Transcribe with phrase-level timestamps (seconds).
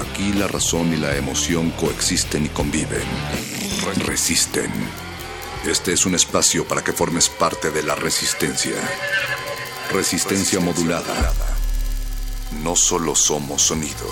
[0.00, 3.04] Aquí la razón y la emoción coexisten y conviven.
[4.06, 4.70] Resisten.
[5.66, 8.76] Este es un espacio para que formes parte de la resistencia.
[9.92, 11.34] Resistencia modulada.
[12.62, 14.06] No solo somos sonido.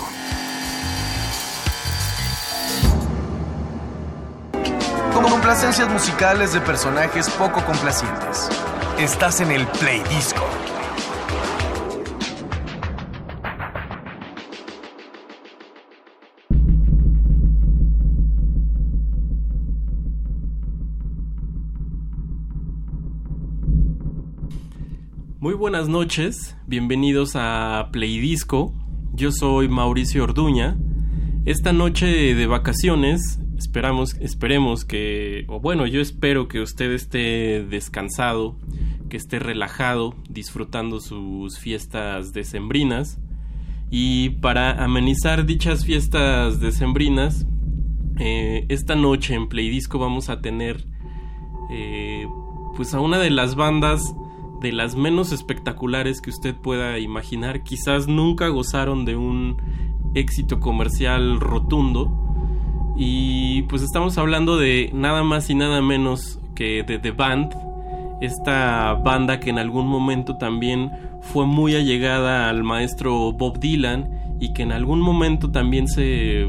[5.11, 8.47] Como complacencias musicales de personajes poco complacientes.
[8.99, 10.47] Estás en el Play Disco.
[25.59, 28.73] Buenas noches, bienvenidos a Play Disco.
[29.13, 30.77] Yo soy Mauricio Orduña.
[31.43, 38.55] Esta noche de vacaciones esperamos, esperemos que, o bueno, yo espero que usted esté descansado,
[39.09, 43.19] que esté relajado, disfrutando sus fiestas decembrinas.
[43.91, 47.45] Y para amenizar dichas fiestas decembrinas,
[48.17, 50.85] eh, esta noche en Play Disco vamos a tener
[51.69, 52.25] eh,
[52.77, 54.15] pues a una de las bandas
[54.61, 57.63] de las menos espectaculares que usted pueda imaginar.
[57.63, 59.57] Quizás nunca gozaron de un
[60.15, 62.11] éxito comercial rotundo.
[62.97, 67.55] Y pues estamos hablando de nada más y nada menos que de The Band.
[68.21, 74.53] Esta banda que en algún momento también fue muy allegada al maestro Bob Dylan y
[74.53, 76.47] que en algún momento también se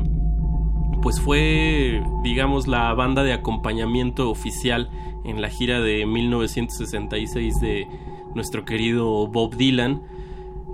[1.02, 4.90] pues fue digamos la banda de acompañamiento oficial
[5.24, 7.86] en la gira de 1966 de
[8.34, 10.02] nuestro querido Bob Dylan.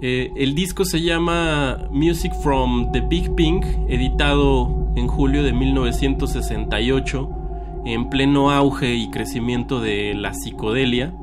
[0.02, 7.30] Eh, el disco se llama Music from the Big Pink, editado en julio de 1968,
[7.86, 11.14] en pleno auge y crecimiento de la psicodelia.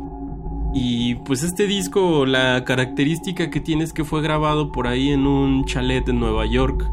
[0.73, 5.27] Y pues este disco, la característica que tiene es que fue grabado por ahí en
[5.27, 6.89] un chalet en Nueva York.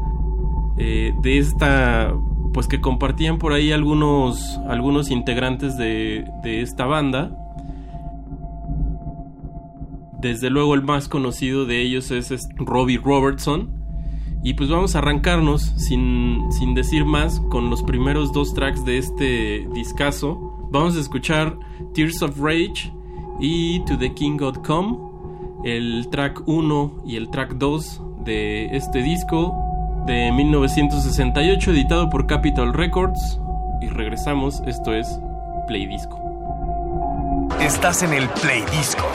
[0.77, 2.13] Eh, de esta
[2.53, 7.31] pues que compartían por ahí algunos, algunos integrantes de, de esta banda.
[10.19, 13.69] Desde luego el más conocido de ellos es, es Robbie Robertson.
[14.43, 18.97] Y pues vamos a arrancarnos sin, sin decir más con los primeros dos tracks de
[18.97, 20.67] este discazo.
[20.71, 21.57] Vamos a escuchar
[21.93, 22.91] Tears of Rage
[23.39, 24.97] y To the King God Come,
[25.63, 29.70] el track 1 y el track 2 de este disco
[30.05, 33.39] de 1968 editado por Capitol Records
[33.81, 35.19] y regresamos, esto es
[35.67, 36.19] Play Disco.
[37.59, 39.05] Estás en el Play Disco.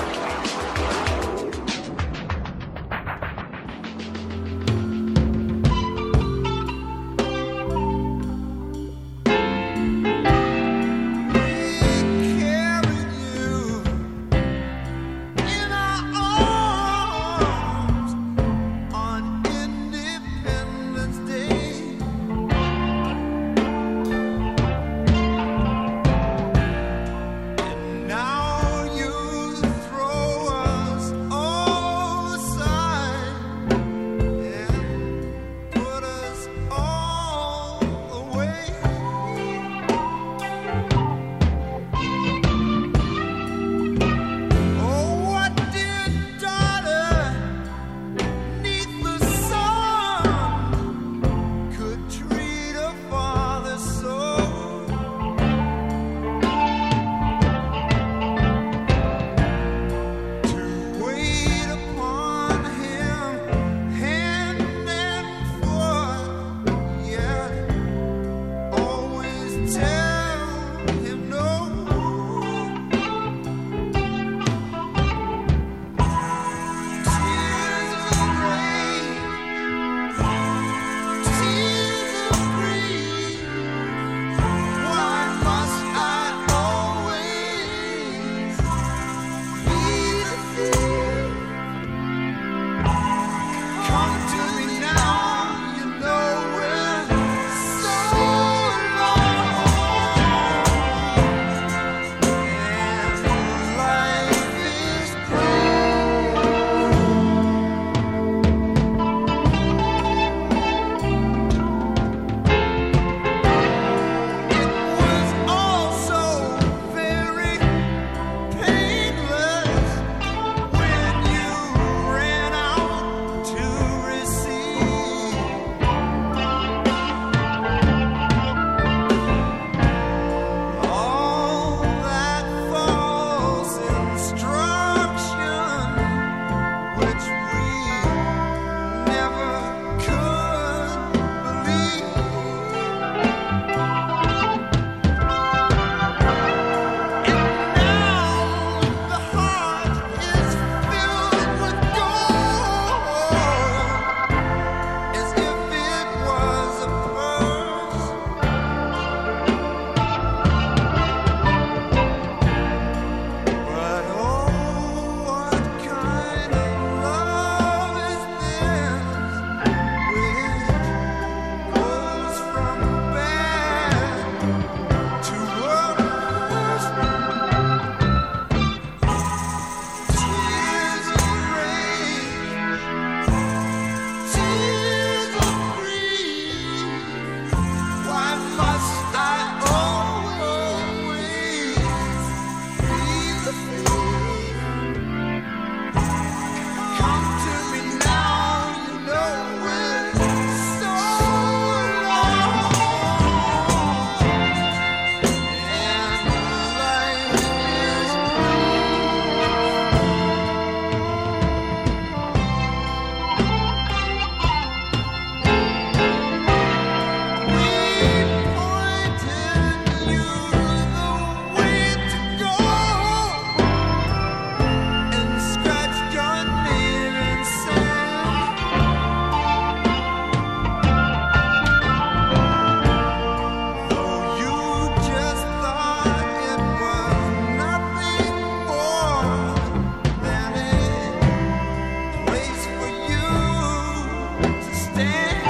[244.96, 245.45] você.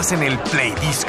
[0.00, 1.07] Estás en el Play Disco.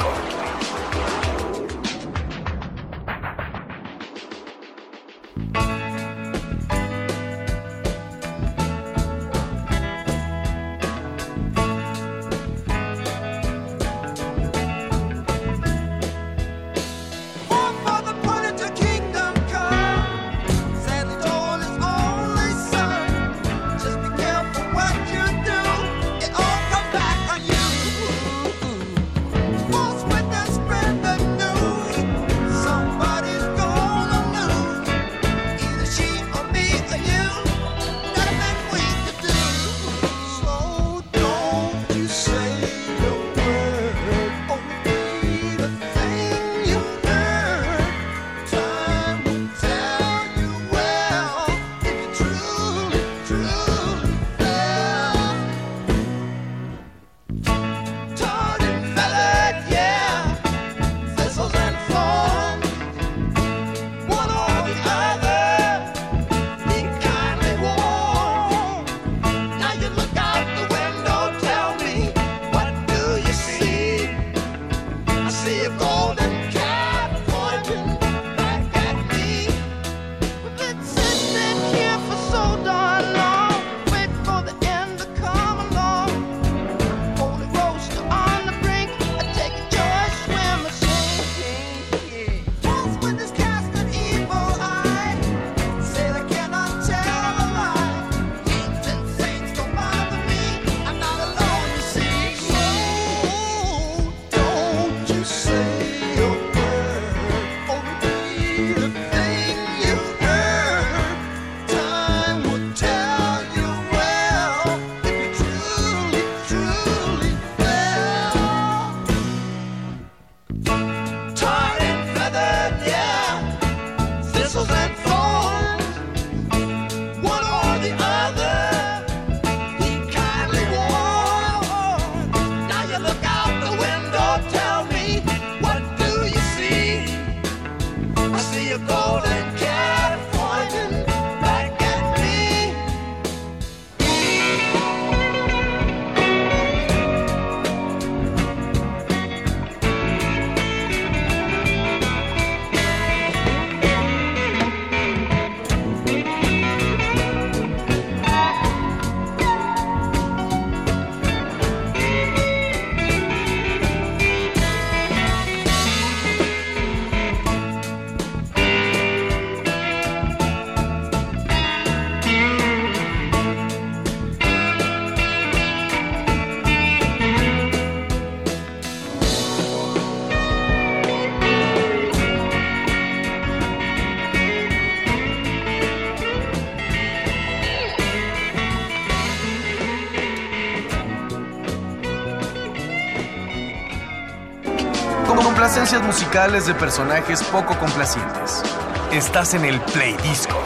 [196.10, 198.64] Musicales de personajes poco complacientes.
[199.12, 200.60] Estás en el Play Disco.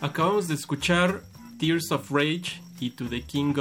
[0.00, 1.22] Acabamos de escuchar
[1.60, 3.54] Tears of Rage y To the King.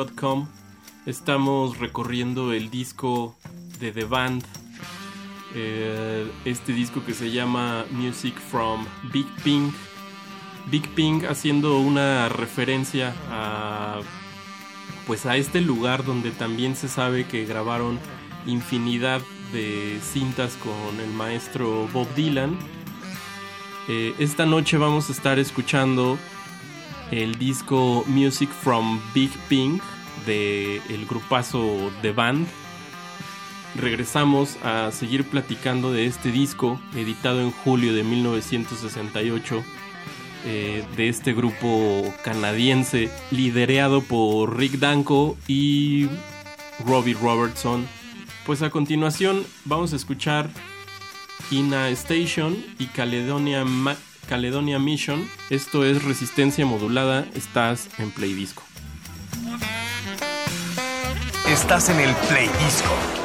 [1.05, 3.37] Estamos recorriendo el disco
[3.79, 4.43] de The Band
[5.55, 9.73] eh, este disco que se llama Music from Big Pink.
[10.67, 13.99] Big Pink haciendo una referencia a
[15.05, 17.99] pues a este lugar donde también se sabe que grabaron
[18.45, 22.57] infinidad de cintas con el maestro Bob Dylan.
[23.89, 26.17] Eh, esta noche vamos a estar escuchando
[27.11, 29.83] el disco Music from Big Pink
[30.25, 32.47] de grupazo The Band
[33.75, 39.63] regresamos a seguir platicando de este disco editado en julio de 1968
[40.45, 46.09] eh, de este grupo canadiense liderado por Rick Danko y
[46.85, 47.87] Robbie Robertson.
[48.45, 50.49] Pues a continuación vamos a escuchar
[51.49, 53.63] Ina Station y Caledonia,
[54.27, 55.25] Caledonia Mission.
[55.49, 58.63] Esto es resistencia modulada, estás en Play Disco.
[61.47, 63.22] Estás en el Play Disco.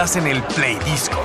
[0.00, 1.19] Estás en el Play Disco.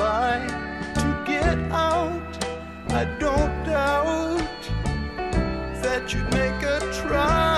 [0.00, 2.46] to get out.
[2.88, 4.62] I don't doubt
[5.82, 7.49] that you'd make a try.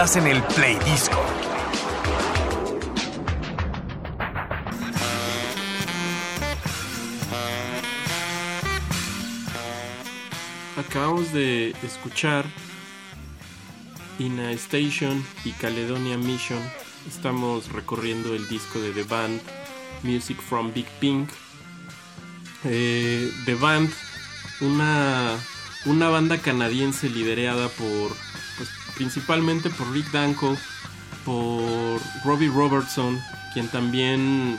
[0.00, 1.22] En el Play Disco.
[10.78, 12.46] Acabamos de escuchar
[14.18, 16.62] Ina Station y Caledonia Mission.
[17.06, 19.42] Estamos recorriendo el disco de The Band,
[20.02, 21.28] Music from Big Pink.
[22.64, 23.90] Eh, The Band,
[24.62, 25.36] una,
[25.84, 28.16] una banda canadiense liderada por,
[29.00, 30.58] principalmente por Rick Danko,
[31.24, 33.18] por Robbie Robertson,
[33.54, 34.58] quien también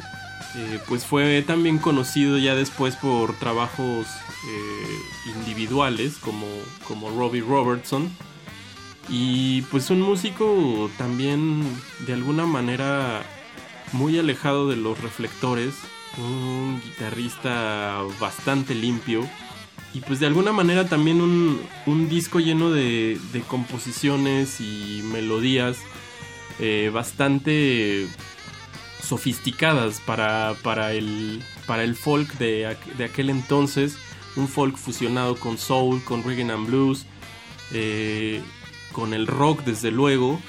[0.55, 6.47] eh, pues fue también conocido ya después por trabajos eh, individuales como,
[6.87, 8.09] como Robbie Robertson.
[9.09, 11.63] Y pues un músico también
[12.07, 13.21] de alguna manera
[13.91, 15.75] muy alejado de los reflectores,
[16.17, 19.29] un guitarrista bastante limpio
[19.93, 25.77] y pues de alguna manera también un, un disco lleno de, de, composiciones y melodías
[26.59, 28.07] eh, bastante
[29.03, 33.97] sofisticadas para, para, el, para el folk de, de, aquel entonces,
[34.37, 37.05] un folk fusionado con soul, con rhythm and blues,
[37.73, 38.41] eh,
[38.93, 40.39] con el rock desde luego.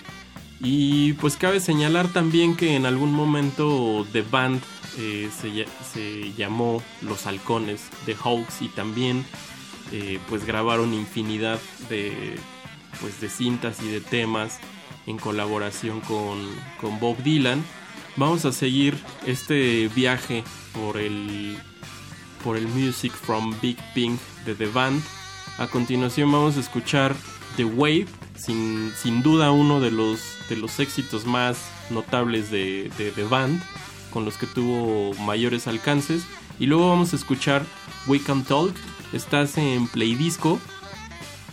[0.60, 4.62] Y pues cabe señalar también que en algún momento The Band
[4.98, 9.24] eh, se, llamó Los Halcones de Hawks y también
[9.90, 12.36] eh, pues grabaron infinidad de,
[13.00, 14.58] pues de cintas y de temas
[15.06, 16.46] en colaboración con,
[16.80, 17.64] con Bob Dylan.
[18.16, 21.56] Vamos a seguir este viaje por el,
[22.44, 25.02] por el Music from Big Pink de The Band.
[25.58, 27.14] A continuación vamos a escuchar
[27.56, 31.58] The Wave, sin, sin duda uno de los, de los éxitos más
[31.90, 33.62] notables de The Band,
[34.12, 36.24] con los que tuvo mayores alcances.
[36.58, 37.64] Y luego vamos a escuchar
[38.06, 38.74] We Can Talk,
[39.12, 40.60] estás en Play Disco.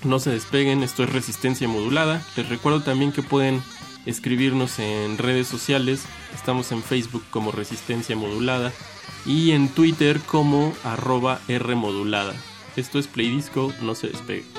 [0.03, 2.25] No se despeguen, esto es resistencia modulada.
[2.35, 3.61] Les recuerdo también que pueden
[4.05, 6.03] escribirnos en redes sociales.
[6.33, 8.71] Estamos en Facebook como Resistencia Modulada
[9.25, 12.33] y en Twitter como arroba R modulada.
[12.75, 14.58] Esto es Play Disco, no se despegue.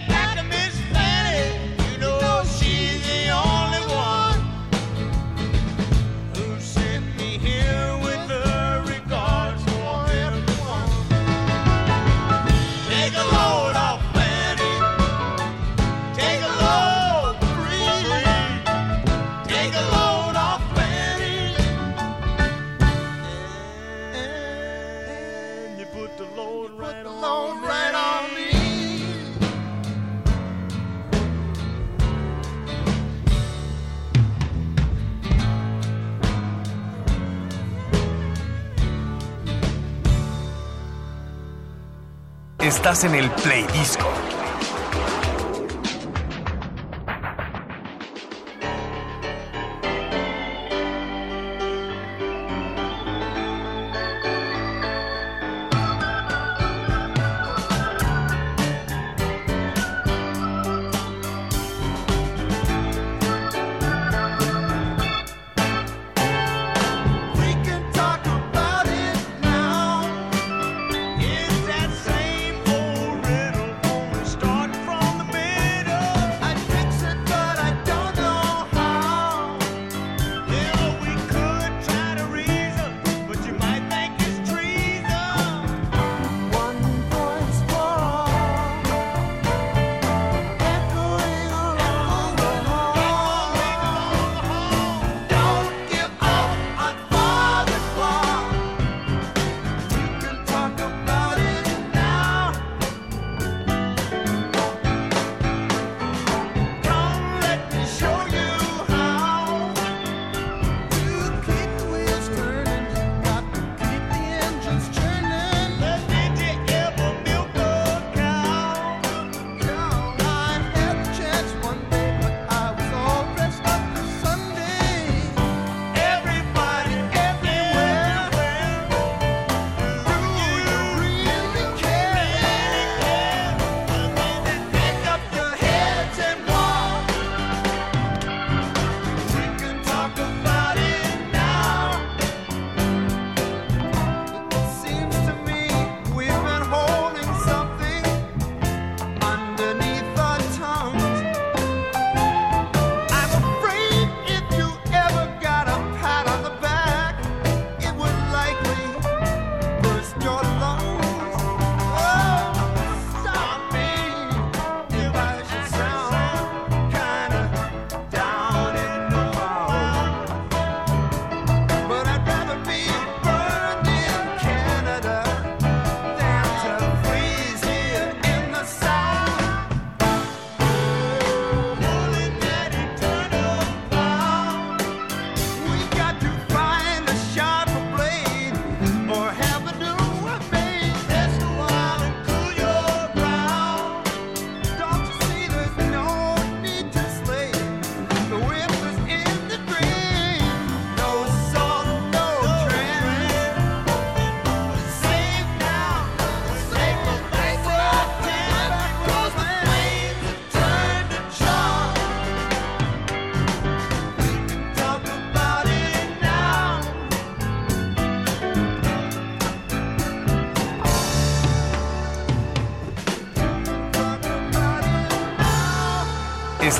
[42.71, 44.30] Estás en el Play Disco.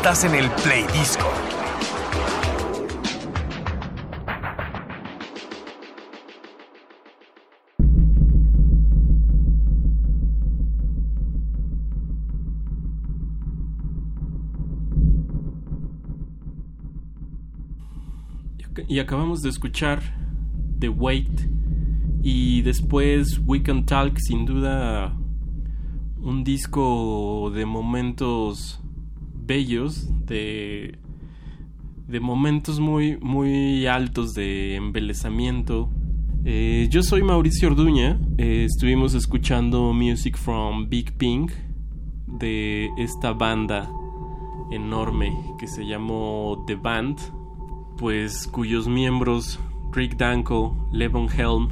[0.02, 1.30] Estás en el Play Disco.
[18.88, 20.02] Y acabamos de escuchar
[20.80, 21.30] The Wait
[22.24, 25.16] y después We Can Talk, sin duda
[26.18, 28.82] un disco de momentos
[29.42, 30.98] bellos, de,
[32.08, 35.90] de momentos muy, muy altos de embelezamiento.
[36.44, 41.52] Eh, yo soy Mauricio Orduña, eh, estuvimos escuchando Music from Big Pink
[42.26, 43.92] de esta banda
[44.72, 47.20] enorme que se llamó The Band,
[47.98, 49.60] pues cuyos miembros
[49.92, 51.70] Rick Danko, Levon Helm,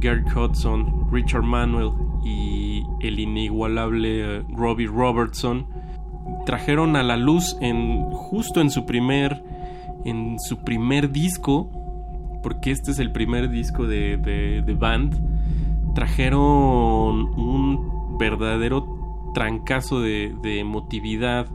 [0.00, 1.90] Gary Hudson, Richard Manuel
[2.24, 5.66] y el inigualable Robbie Robertson
[6.46, 9.42] trajeron a la luz en justo en su primer
[10.04, 11.70] en su primer disco
[12.42, 20.60] porque este es el primer disco de, de, band trajeron un verdadero trancazo de, de
[20.60, 21.46] emotividad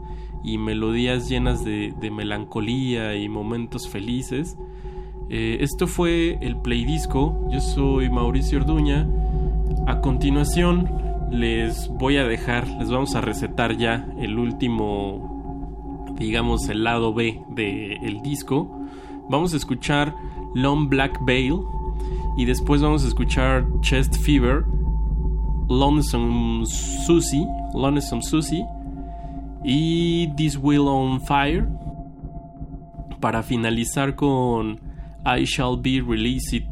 [0.42, 4.56] y melodías llenas de, de, melancolía y momentos felices
[5.30, 7.48] eh, esto fue el Play Disco.
[7.50, 9.08] Yo soy Mauricio Orduña.
[9.86, 10.88] A continuación
[11.34, 17.42] les voy a dejar, les vamos a recetar ya el último, digamos, el lado B
[17.48, 18.70] del disco.
[19.28, 20.14] Vamos a escuchar
[20.54, 21.60] Long Black Veil
[22.36, 24.64] y después vamos a escuchar Chest Fever,
[25.68, 28.64] Lonesome Susie, Lonesome Susie
[29.64, 31.66] y This Will on Fire
[33.20, 34.78] para finalizar con
[35.24, 36.64] I Shall Be Released.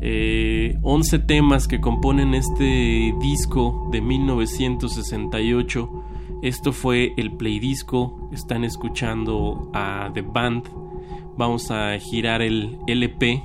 [0.00, 5.90] 11 temas que componen este disco de 1968.
[6.42, 8.28] Esto fue el play disco.
[8.32, 10.64] Están escuchando a The Band.
[11.36, 13.42] Vamos a girar el LP,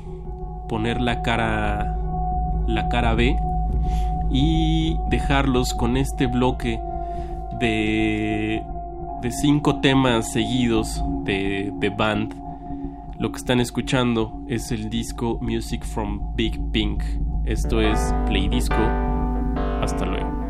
[0.67, 1.97] poner la cara
[2.67, 3.35] la cara B
[4.31, 6.79] y dejarlos con este bloque
[7.59, 8.63] de
[9.21, 12.33] de cinco temas seguidos de The Band
[13.21, 17.03] lo que están escuchando es el disco Music from Big Pink.
[17.45, 18.81] Esto es Play Disco.
[19.79, 20.40] Hasta luego.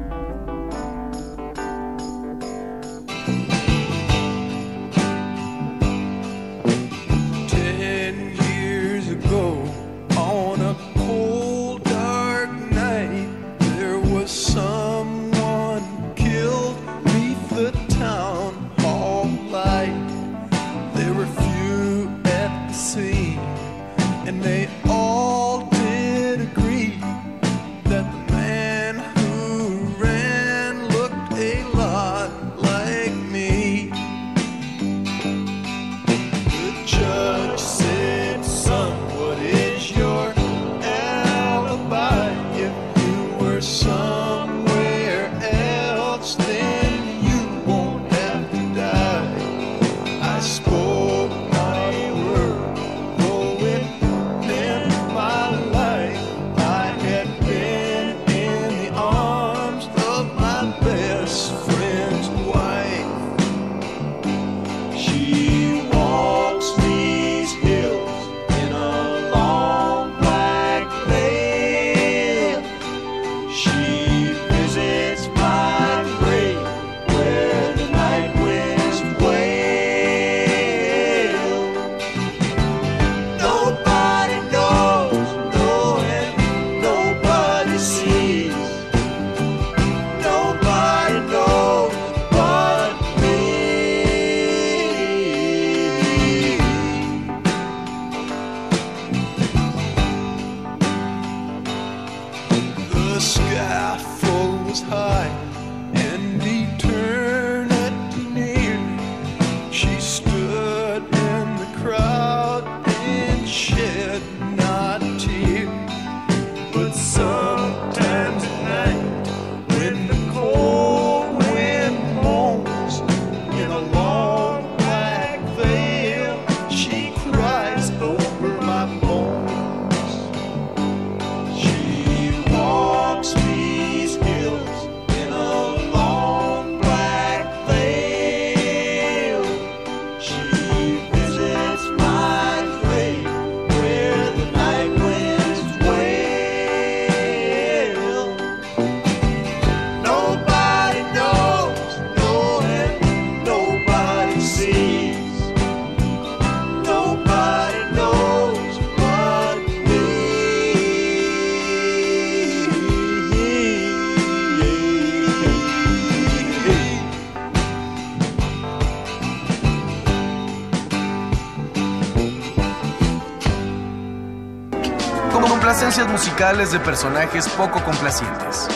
[176.07, 178.67] Musicales de personajes poco complacientes.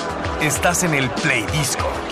[0.41, 2.05] Estás en el Play Disco.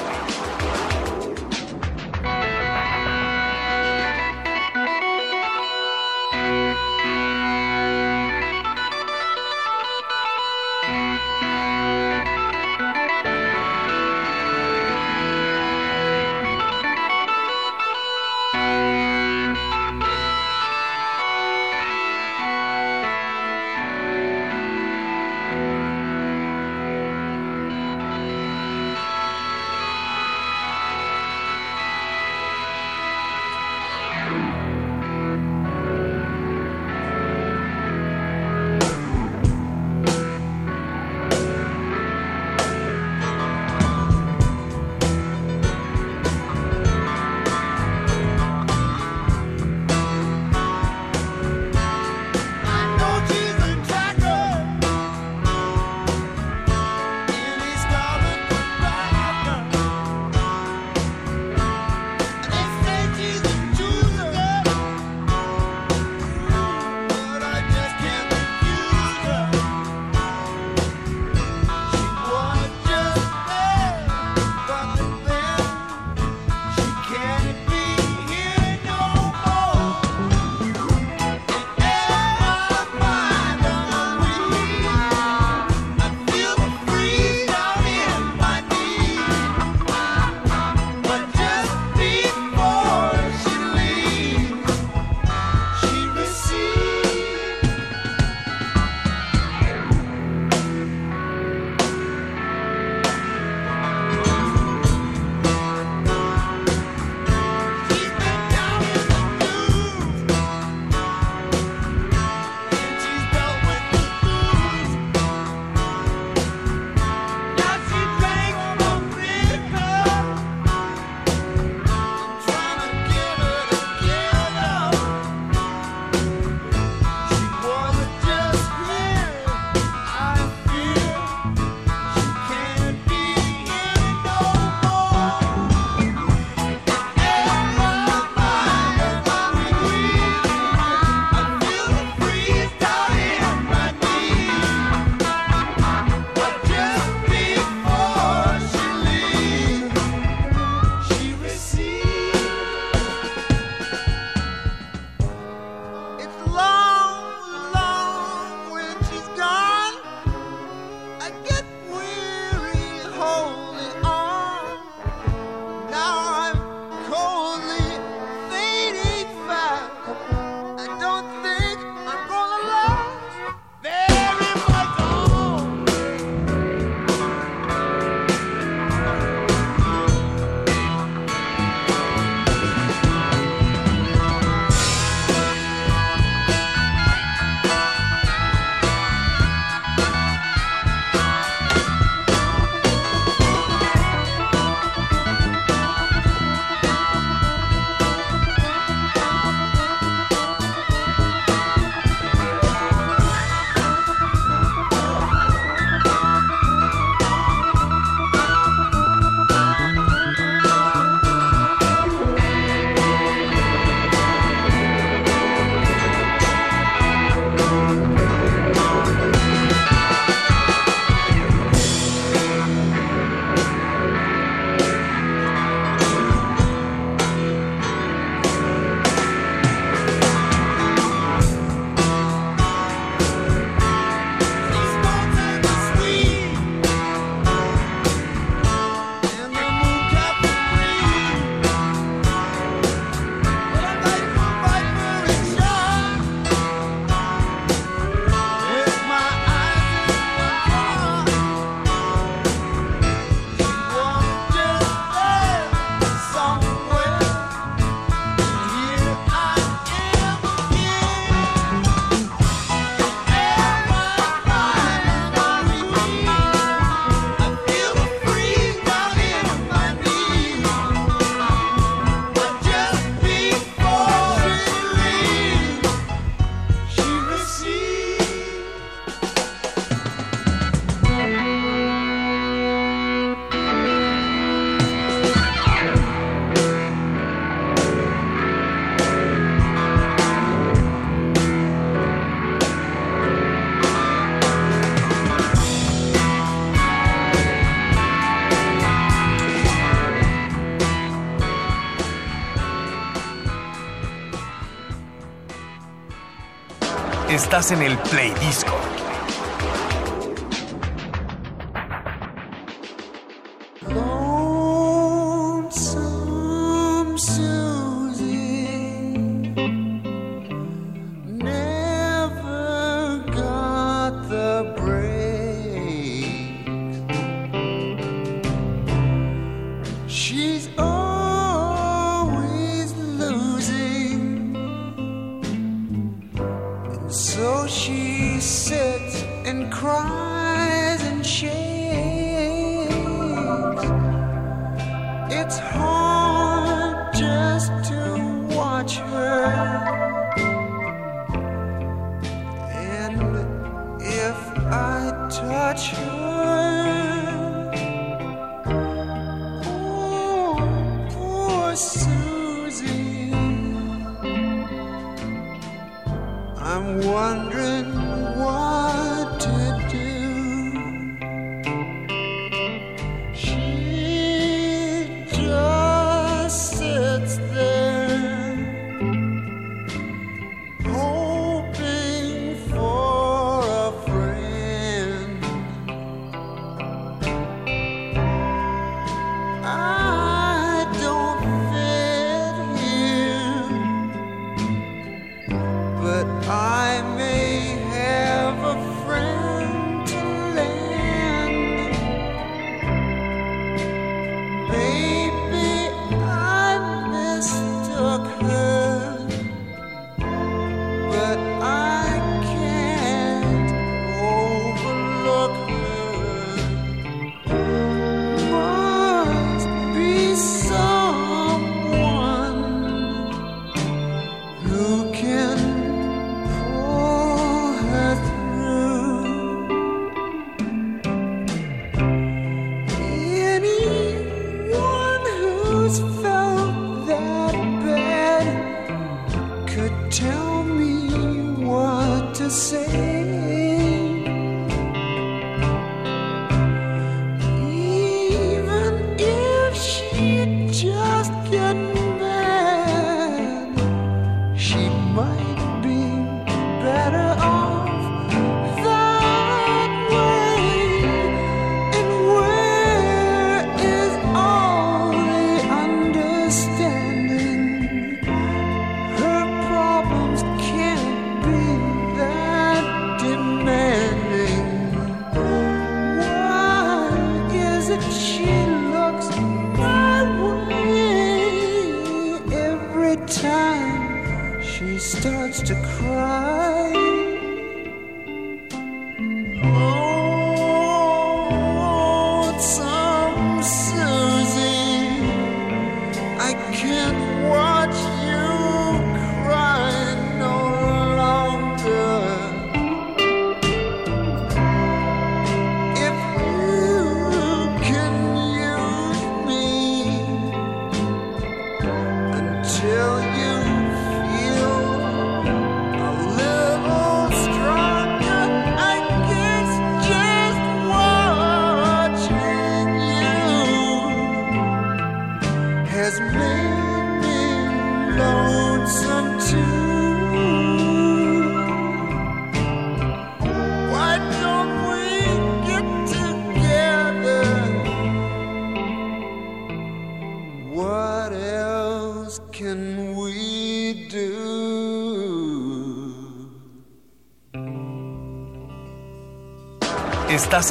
[307.33, 308.92] Estás en el Play Disco.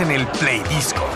[0.01, 1.12] en el Play Disco.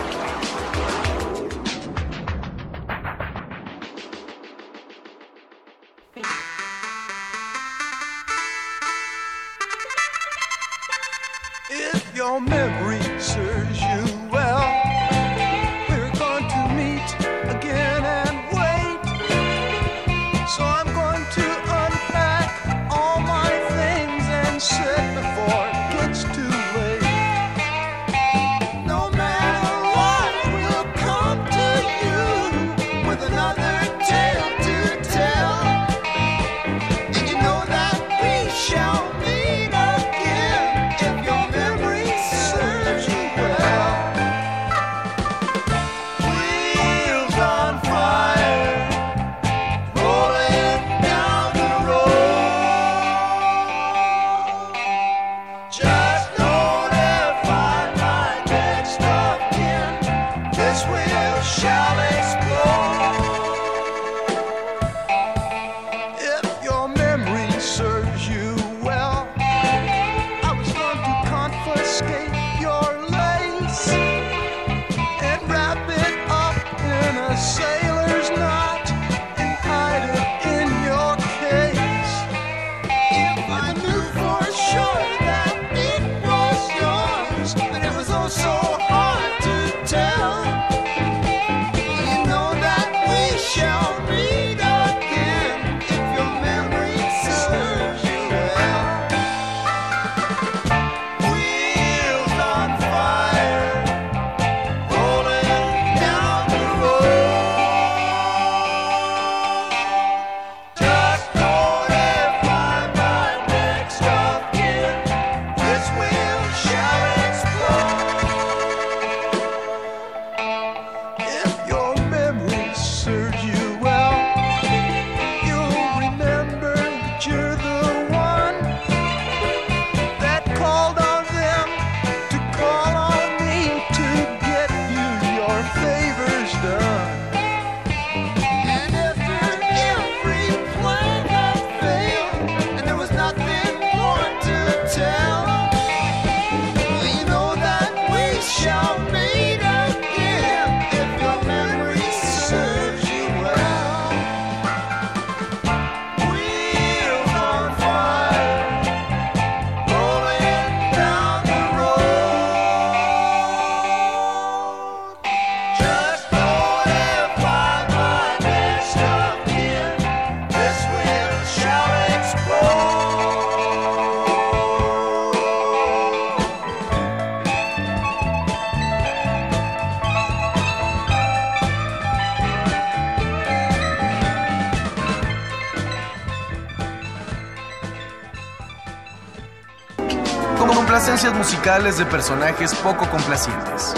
[190.97, 193.93] Complacencias musicales de personajes poco complacientes.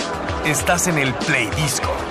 [0.46, 2.09] Estás en el Play Disco.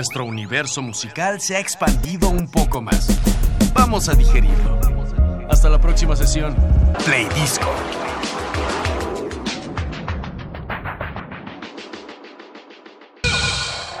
[0.00, 3.06] Nuestro universo musical se ha expandido un poco más.
[3.74, 4.80] Vamos a digerirlo.
[5.50, 6.56] Hasta la próxima sesión.
[7.04, 7.68] Play Disco.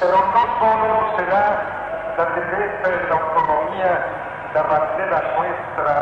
[0.00, 3.92] Pero no solo será la defensa de la autonomía
[4.54, 5.92] la bandera nuestra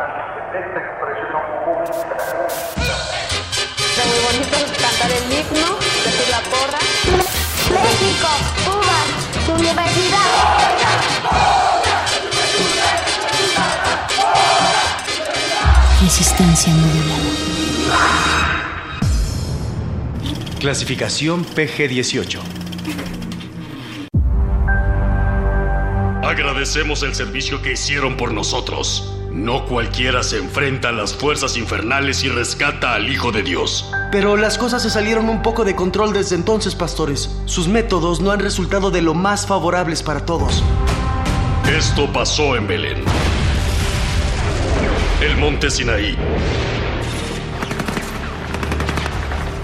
[0.52, 2.16] de esta expresión pública.
[3.76, 5.74] Está muy bonito cantar el himno,
[6.04, 6.78] decir la porra.
[7.82, 8.57] México,
[9.78, 10.18] universidad.
[16.00, 17.48] Resistencia modulada.
[20.60, 22.40] Clasificación PG-18.
[26.24, 29.17] Agradecemos el servicio que hicieron por nosotros.
[29.38, 33.88] No cualquiera se enfrenta a las fuerzas infernales y rescata al Hijo de Dios.
[34.10, 37.30] Pero las cosas se salieron un poco de control desde entonces, pastores.
[37.44, 40.64] Sus métodos no han resultado de lo más favorables para todos.
[41.72, 43.04] Esto pasó en Belén.
[45.20, 46.16] El monte Sinaí.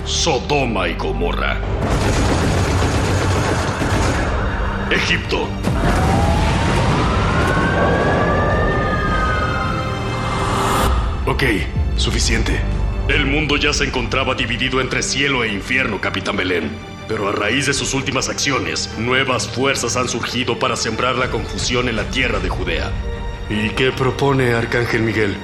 [0.05, 1.59] Sodoma y Gomorra.
[4.93, 5.49] Egipto.
[11.27, 11.43] Ok,
[11.97, 12.61] suficiente.
[13.09, 16.71] El mundo ya se encontraba dividido entre cielo e infierno, Capitán Belén.
[17.09, 21.89] Pero a raíz de sus últimas acciones, nuevas fuerzas han surgido para sembrar la confusión
[21.89, 22.93] en la tierra de Judea.
[23.49, 25.35] ¿Y qué propone Arcángel Miguel?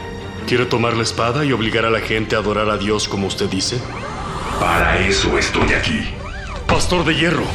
[0.46, 3.48] ¿Quiere tomar la espada y obligar a la gente a adorar a Dios como usted
[3.48, 3.78] dice?
[4.58, 6.08] Para eso estoy aquí.
[6.66, 7.46] Pastor de Hierro,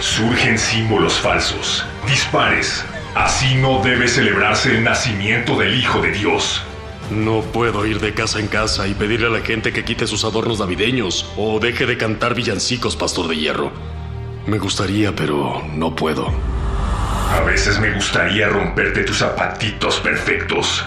[0.00, 1.84] Surgen símbolos falsos.
[2.06, 2.84] Dispares.
[3.16, 6.62] Así no debe celebrarse el nacimiento del Hijo de Dios.
[7.10, 10.24] No puedo ir de casa en casa y pedirle a la gente que quite sus
[10.24, 13.72] adornos navideños o deje de cantar villancicos, Pastor de Hierro.
[14.46, 16.30] Me gustaría, pero no puedo.
[17.30, 20.84] A veces me gustaría romperte tus zapatitos perfectos.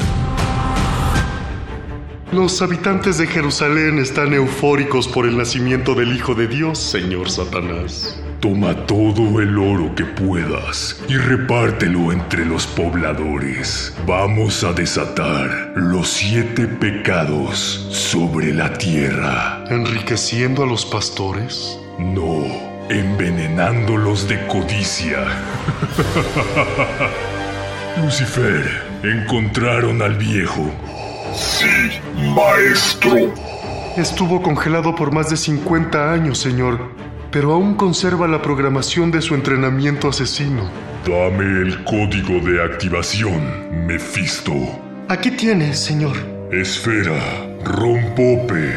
[2.32, 8.22] Los habitantes de Jerusalén están eufóricos por el nacimiento del Hijo de Dios, señor Satanás.
[8.42, 13.96] Toma todo el oro que puedas y repártelo entre los pobladores.
[14.08, 19.64] Vamos a desatar los siete pecados sobre la tierra.
[19.70, 21.80] ¿Enriqueciendo a los pastores?
[22.00, 22.44] No,
[22.90, 25.20] envenenándolos de codicia.
[28.04, 30.72] Lucifer, encontraron al viejo.
[31.36, 31.92] Sí,
[32.36, 33.36] maestro.
[33.98, 36.90] Estuvo congelado por más de 50 años, señor,
[37.32, 40.70] pero aún conserva la programación de su entrenamiento asesino.
[41.06, 44.54] Dame el código de activación, Mefisto.
[45.08, 46.16] Aquí tiene, señor.
[46.52, 47.20] Esfera,
[47.64, 48.74] rompope,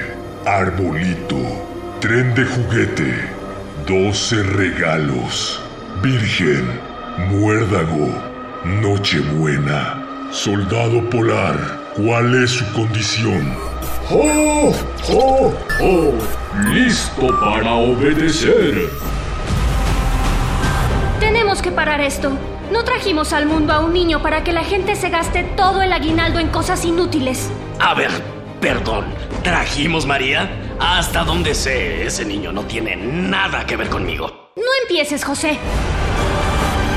[0.46, 1.36] arbolito,
[2.00, 3.28] tren de juguete,
[3.86, 5.60] 12 regalos,
[6.02, 6.64] virgen,
[7.30, 8.08] muérdago,
[8.80, 11.82] nochebuena, soldado polar.
[11.96, 13.73] ¿Cuál es su condición?
[14.10, 14.72] ¡Oh!
[15.10, 15.52] ¡Oh!
[15.80, 16.12] ¡Oh!
[16.72, 18.88] ¡Listo para obedecer!
[21.20, 22.32] Tenemos que parar esto.
[22.70, 25.92] No trajimos al mundo a un niño para que la gente se gaste todo el
[25.92, 27.50] aguinaldo en cosas inútiles.
[27.80, 28.10] A ver,
[28.60, 29.06] perdón.
[29.42, 30.50] ¿Trajimos María?
[30.80, 34.50] Hasta donde sé, ese niño no tiene nada que ver conmigo.
[34.56, 35.58] No empieces, José.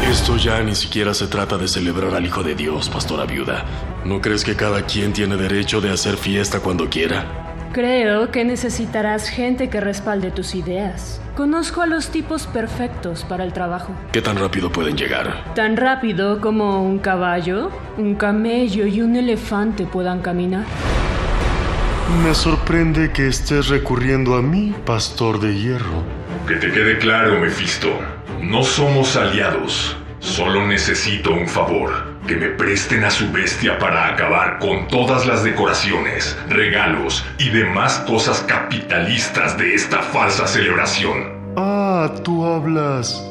[0.10, 3.66] Esto ya ni siquiera se trata de celebrar al Hijo de Dios, pastora viuda.
[4.05, 7.26] ¿No crees que cada quien tiene derecho de hacer fiesta cuando quiera?
[7.74, 11.20] Creo que necesitarás gente que respalde tus ideas.
[11.36, 13.93] Conozco a los tipos perfectos para el trabajo.
[14.14, 15.53] ¿Qué tan rápido pueden llegar?
[15.55, 20.64] Tan rápido como un caballo, un camello y un elefante puedan caminar.
[22.24, 26.01] Me sorprende que estés recurriendo a mí, pastor de hierro.
[26.47, 28.16] Que te quede claro, Mefisto.
[28.42, 29.98] No somos aliados.
[30.20, 32.18] Solo necesito un favor.
[32.28, 38.04] Que me presten a su bestia para acabar con todas las decoraciones, regalos y demás
[38.08, 41.54] cosas capitalistas de esta falsa celebración.
[41.56, 43.24] Ah, tú hablas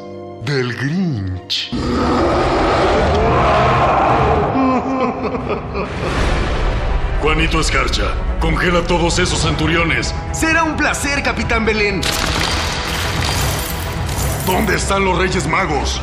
[0.44, 1.70] del Grinch.
[7.22, 10.14] Juanito Escarcha, congela todos esos centuriones.
[10.32, 12.00] Será un placer, Capitán Belén.
[14.46, 16.00] ¿Dónde están los Reyes Magos?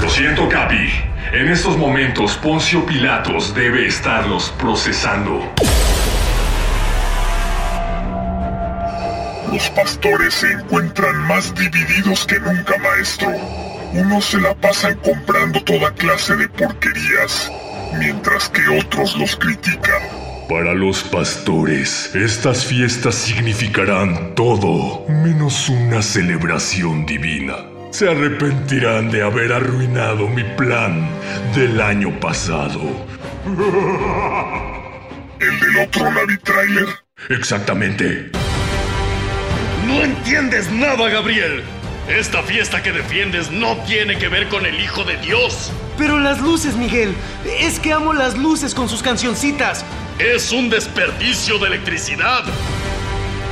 [0.00, 0.92] Lo siento, Capi.
[1.32, 5.42] En estos momentos, Poncio Pilatos debe estarlos procesando.
[9.52, 13.32] Los pastores se encuentran más divididos que nunca, maestro.
[13.94, 17.50] Unos se la pasan comprando toda clase de porquerías,
[17.98, 20.25] mientras que otros los critican.
[20.48, 27.56] Para los pastores, estas fiestas significarán todo menos una celebración divina.
[27.90, 31.08] Se arrepentirán de haber arruinado mi plan
[31.52, 32.80] del año pasado.
[35.40, 36.86] ¿El del otro Navi Trailer?
[37.28, 38.30] Exactamente.
[39.88, 41.64] No entiendes nada, Gabriel.
[42.08, 45.72] Esta fiesta que defiendes no tiene que ver con el Hijo de Dios.
[45.98, 47.16] Pero las luces, Miguel.
[47.58, 49.84] Es que amo las luces con sus cancioncitas.
[50.18, 52.42] Es un desperdicio de electricidad.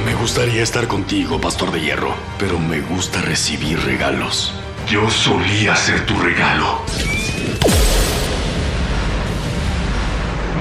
[0.07, 4.55] Me gustaría estar contigo, Pastor de Hierro, pero me gusta recibir regalos.
[4.89, 6.81] Yo solía ser tu regalo.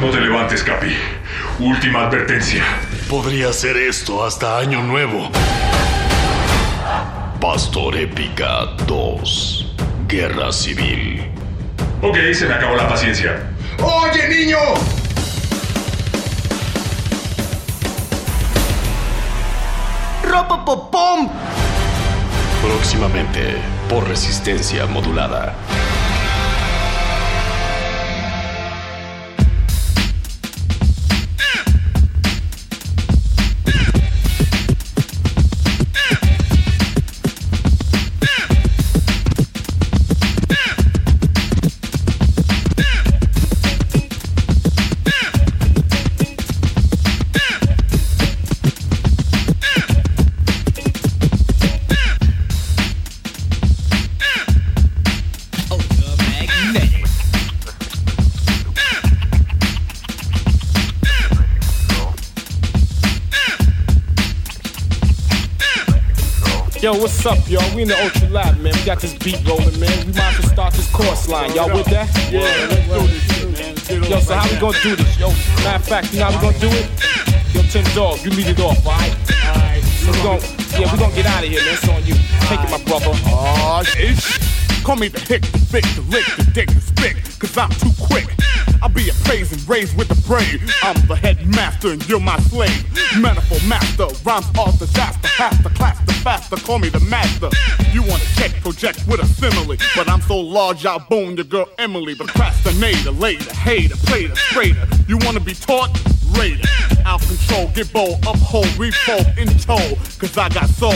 [0.02, 0.94] No te levantes, Capi.
[1.60, 2.66] Última advertencia.
[3.10, 5.32] Podría ser esto hasta Año Nuevo.
[7.40, 9.74] Pastor Épica 2.
[10.10, 11.32] Guerra Civil.
[12.02, 13.42] Ok, se me acabó la paciencia.
[13.80, 15.03] ¡Oye, niño!
[22.60, 23.56] Próximamente,
[23.88, 25.54] por resistencia modulada.
[67.84, 68.74] In the Ultra Lab, man.
[68.74, 69.92] We got this beat rolling, man.
[70.08, 71.54] We might as well start this course line.
[71.54, 72.08] Y'all with that?
[72.32, 72.40] Yeah,
[72.72, 74.04] let's do this man.
[74.10, 75.20] Yo, so how we gonna do this?
[75.20, 75.28] Yo,
[75.68, 76.88] matter of fact, you know how we gonna do it?
[77.54, 79.12] Yo, Tim Dog, you lead it off, alright?
[79.44, 79.84] Alright.
[79.84, 80.40] So we gonna,
[80.80, 81.74] yeah, we gonna get out of here, man.
[81.76, 82.16] It's on you.
[82.48, 83.12] Take it, my brother.
[83.12, 84.16] Aw, shit.
[84.84, 87.92] Call me the hick, the thick, the lick, the dick, the spick, cause I'm too
[88.00, 88.28] quick.
[88.82, 90.60] I'll be a praise and raised with the brave.
[90.84, 92.84] I'm the headmaster and you're my slave.
[93.18, 95.28] Metaphor master, rhymes all disaster.
[95.28, 97.50] Half the class, the faster, call me the master.
[97.92, 99.76] You wanna check, project with a simile.
[99.96, 102.16] But I'm so large, I'll bone your girl Emily.
[102.16, 104.88] Procrastinator, later, hater, plater, straighter.
[105.08, 105.92] You wanna be taught?
[106.38, 106.64] Raider.
[107.06, 109.98] Out control, get bold, uphold, refold, in tow.
[110.18, 110.92] Cause I got so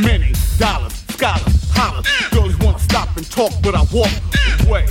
[0.00, 2.06] many dollars, scholars, hollers.
[2.30, 4.10] Girls wanna stop and talk, but I walk
[4.66, 4.86] away.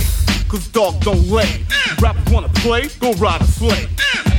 [0.48, 1.64] Cause dog don't lay.
[2.00, 3.88] Rappers wanna play, go ride a sleigh.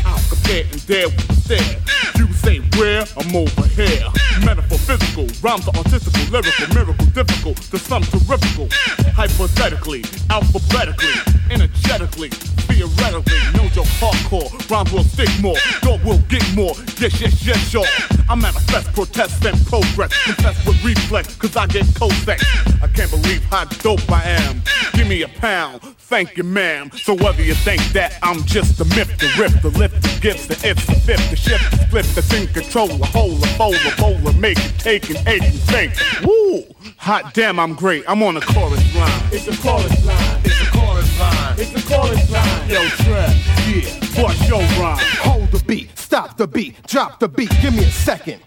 [0.05, 2.10] I'll compare and dare with the stare.
[2.43, 4.07] Say where, I'm over here.
[4.43, 8.67] Metaphor physical, rhymes are artistical, lyrical, miracle, difficult, to some terrifical.
[9.13, 11.13] Hypothetically, alphabetically,
[11.51, 12.29] energetically,
[12.65, 14.49] theoretically, no joke hardcore.
[14.71, 16.73] Rhymes will stick more, dog will get more.
[16.97, 17.85] Yes, yes, yes, y'all.
[18.27, 20.11] I manifest, protest, and progress.
[20.23, 22.43] Confess with reflex, cause I get co-sex.
[22.81, 24.63] I can't believe how dope I am.
[24.93, 26.91] Give me a pound, thank you, ma'am.
[26.95, 30.47] So whether you think that I'm just a myth, the riff, the lift, the gifts,
[30.47, 33.75] the ifs, the fifth, the shift, the split, the thing, control, the whole, the bowl,
[33.97, 35.93] bowler, make it, take and ache and think.
[36.25, 36.63] Woo!
[36.97, 38.03] Hot damn, I'm great.
[38.07, 39.23] I'm on the chorus line.
[39.31, 40.41] It's a chorus line.
[40.45, 41.55] It's a chorus line.
[41.57, 42.69] It's a chorus line.
[42.69, 43.33] Yo, Trev,
[43.67, 44.97] yeah, bust your rhyme.
[45.19, 48.41] Hold the beat, stop the beat, drop the beat, give me a second.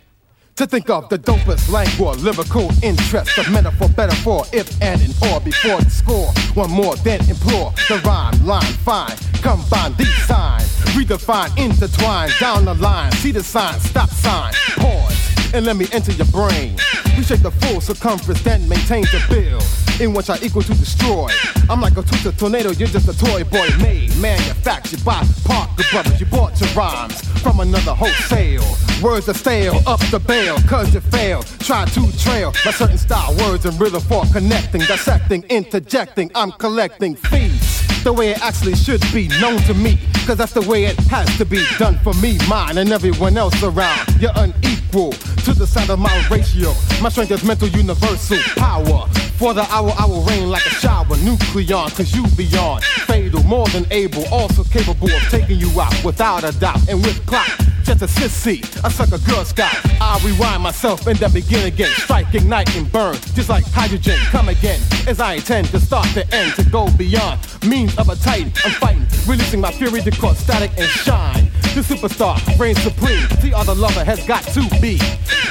[0.56, 5.10] To think of the dopest language, lyrical interest the metaphor, better for if and in
[5.28, 6.32] or before the score.
[6.54, 9.16] One more, then implore the rhyme, line fine.
[9.42, 13.10] Combine these signs, redefine, intertwine down the line.
[13.12, 15.23] See the sign, stop sign, pause,
[15.54, 16.76] and let me enter your brain.
[17.16, 19.62] Reshape the full circumference, that maintains the build.
[20.00, 21.30] In which I equal to destroy.
[21.70, 26.18] I'm like a tutor tornado, you're just a toy boy made, manufactured by Parker Brothers.
[26.18, 28.64] You bought your rhymes from another wholesale.
[29.00, 31.46] Words are stale, up the bail, cause you failed.
[31.60, 36.32] Try to trail my certain style, words and rhythm for connecting, dissecting, interjecting.
[36.34, 39.98] I'm collecting fees the way it actually should be known to me.
[40.26, 43.60] Cause that's the way it has to be done for me, mine, and everyone else
[43.62, 44.20] around.
[44.20, 46.72] You're unequal to the sound of my ratio.
[47.02, 49.08] My strength is mental universal power.
[49.38, 53.66] For the hour, I will rain like a shower, nucleon, cause you beyond fatal, more
[53.68, 56.88] than able, also capable of taking you out without a doubt.
[56.88, 57.50] And with clock,
[57.84, 59.74] just a sissy, I suck a girl scout.
[60.00, 61.90] I rewind myself and then begin again.
[61.92, 64.18] Strike, ignite, and burn, just like hydrogen.
[64.30, 68.16] Come again, as I intend to start the end, to go beyond means of a
[68.16, 68.52] titan.
[68.64, 71.50] I'm fighting, releasing my fury to cause static and shine.
[71.74, 73.26] The superstar reigns supreme.
[73.42, 74.98] The other lover has got to be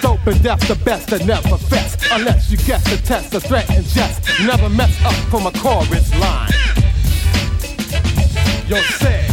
[0.02, 2.08] dope and deaf, the best that never fest.
[2.12, 4.22] Unless you guess the test, the threat and jest.
[4.46, 6.52] Never mess up from a chorus line.
[8.68, 9.30] Yo, said,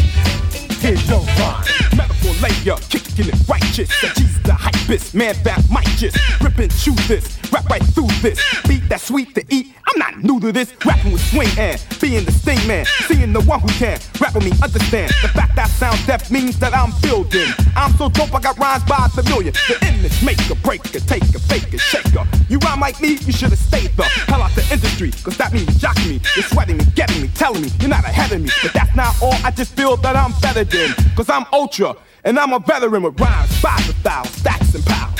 [0.80, 1.80] here's your rhyme.
[2.01, 3.88] Metaphor layer, kicking it righteous.
[4.01, 7.38] That she's the hypest, man that might just rip and chew this.
[7.53, 8.40] Rap right through this.
[8.66, 9.74] Beat that sweet to eat.
[9.86, 10.72] I'm not new to this.
[10.84, 12.86] Rapping with swing and being the sting man.
[13.07, 15.12] Seeing the one who can rap with me, understand.
[15.20, 17.48] The fact that sound deaf means that I'm building.
[17.76, 19.53] I'm so dope, I got rhymes by the million.
[19.68, 22.24] The image maker, breaker, taker, faker, shaker.
[22.48, 25.11] You rhyme like me, you should have stayed the hell out the industry.
[25.22, 26.20] Cause that means jocking me.
[26.36, 28.51] You're sweating me, getting me, telling me you're not ahead of me.
[28.62, 30.94] But that's not all, I just feel that I'm better than.
[31.16, 31.89] Cause I'm ultra.
[32.24, 35.18] And I'm a veteran with rhymes, by the thou, stacks and pounds.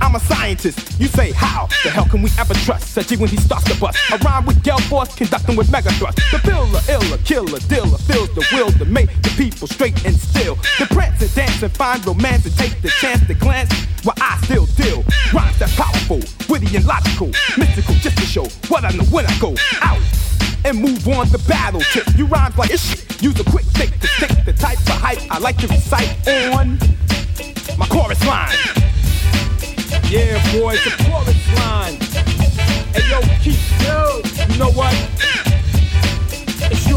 [0.00, 1.00] I'm a scientist.
[1.00, 3.98] You say how the hell can we ever trust such when he starts to bust?
[4.12, 6.16] A rhyme with yell force, conducting with mega thrust.
[6.32, 10.56] The filler, iller, killer, dealer feels the will to make the people straight and still.
[10.78, 13.72] The prance and dance and find romance and take the chance to glance
[14.02, 15.04] while I still deal.
[15.32, 19.38] Rhymes that's powerful, witty and logical, mystical, just to show what I know when I
[19.38, 20.00] go out
[20.64, 21.80] and move on to battle.
[21.80, 22.06] Tip.
[22.16, 23.22] You rhymes like it's shit.
[23.22, 26.78] Use a quick stick to stick the type of hype I like to recite on
[27.78, 28.56] my chorus line.
[30.08, 31.96] Yeah, boy, it's a chorus line.
[32.92, 35.59] Hey, yo, keep, yo, you know what?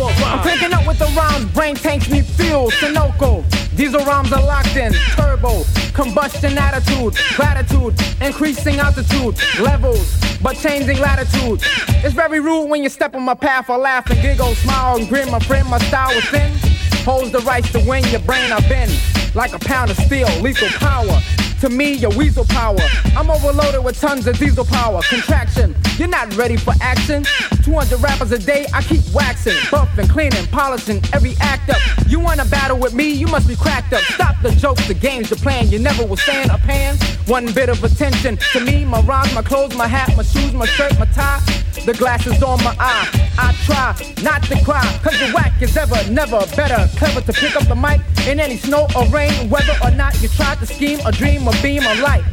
[0.01, 3.43] I'm cranking up with the rhymes, brain tanks need fuel, Sunoco.
[3.75, 5.63] Diesel rhymes are locked in, turbo,
[5.93, 11.61] combustion attitude, gratitude, increasing altitude, levels, but changing latitude.
[12.03, 15.07] It's very rude when you step on my path, I laugh and giggle, smile and
[15.07, 16.51] grin, my friend, my style is thin.
[17.05, 18.89] Holds the rights to win your brain, I've been
[19.35, 21.21] like a pound of steel, lethal power
[21.64, 22.76] To me, your weasel power.
[23.16, 24.99] I'm overloaded with tons of diesel power.
[25.03, 27.24] Contraction, you're not ready for action.
[27.64, 31.78] 200 rappers a day, I keep waxing, buffing, cleaning, polishing every act up.
[32.05, 34.01] You wanna battle with me, you must be cracked up.
[34.01, 35.70] Stop the jokes, the games you're playing.
[35.70, 36.97] You never will stand a pan.
[37.28, 40.66] One bit of attention to me, my rhymes, my clothes, my hat, my shoes, my
[40.66, 41.41] shirt, my tie.
[41.86, 43.07] The glasses on my eye.
[43.38, 46.89] I try not to cry, cause the whack is ever, never better.
[46.97, 50.30] Clever to pick up the mic in any snow or rain, whether or not you
[50.30, 52.23] try to scheme or dream or beam of light.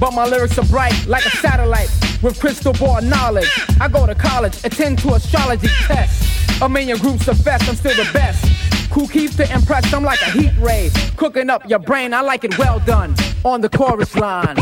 [0.00, 1.90] But my lyrics are bright like a satellite
[2.22, 3.50] with crystal ball knowledge.
[3.80, 6.60] I go to college, attend to astrology tests.
[6.60, 8.44] A million groups of best, I'm still the best.
[8.90, 10.90] Cool keeps to impress, I'm like a heat ray.
[11.16, 13.14] Cooking up your brain, I like it well done.
[13.44, 14.56] On the chorus line.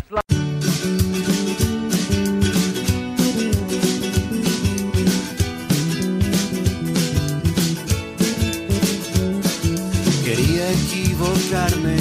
[10.25, 11.97] Quería equivocarme,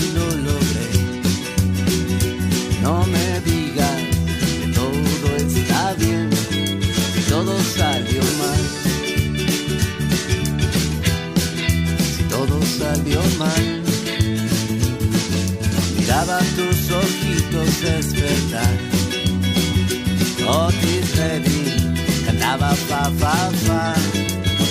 [15.98, 18.74] Miraba tus ojitos despertar.
[20.48, 21.96] Otis Redding
[22.26, 23.94] cantaba fa fa fa.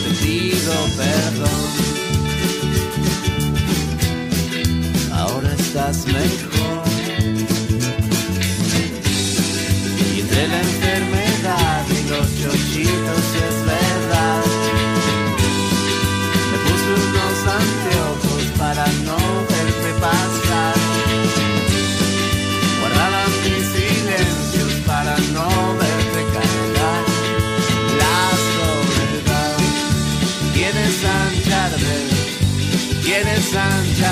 [0.03, 1.85] Te pido perdón.
[5.35, 6.85] ahora estás mejor.
[10.15, 12.29] Y entre la enfermedad y los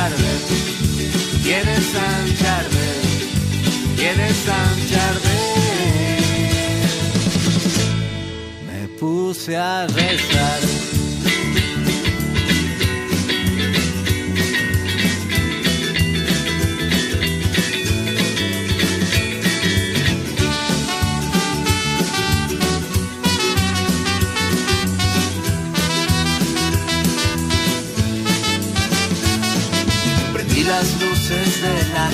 [0.03, 1.43] sancharme.
[1.43, 2.89] Quieres sancharme,
[3.97, 5.39] quieres sancharme.
[8.67, 10.92] Me puse a rezar.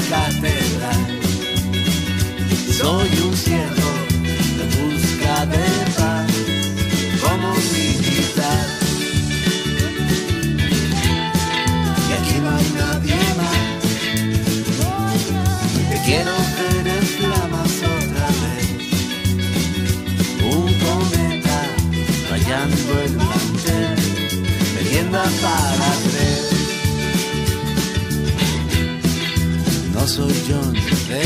[0.08, 1.20] Catedral.
[2.78, 3.90] Soy un ciervo
[4.56, 5.64] de busca de
[5.96, 6.30] paz,
[7.20, 8.66] como militar.
[12.08, 13.82] Y aquí no hay nadie más.
[15.90, 18.68] Te quiero ver en flamas otra vez.
[20.54, 21.58] Un cometa
[22.30, 23.96] rayando el mantel,
[24.74, 26.07] merienda para.
[30.08, 30.74] Soy John
[31.06, 31.20] C.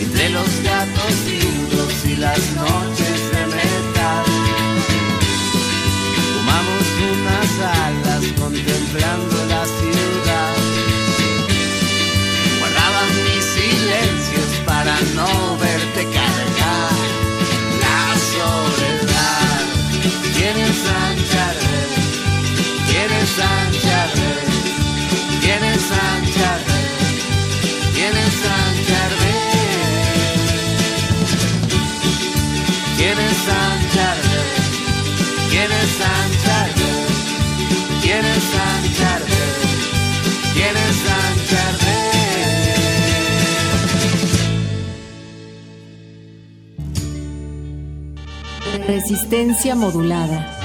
[0.00, 4.24] Entre los gatos lindos y las noches de metal,
[6.26, 9.51] fumamos unas alas contemplando
[49.12, 50.61] Resistencia modulada.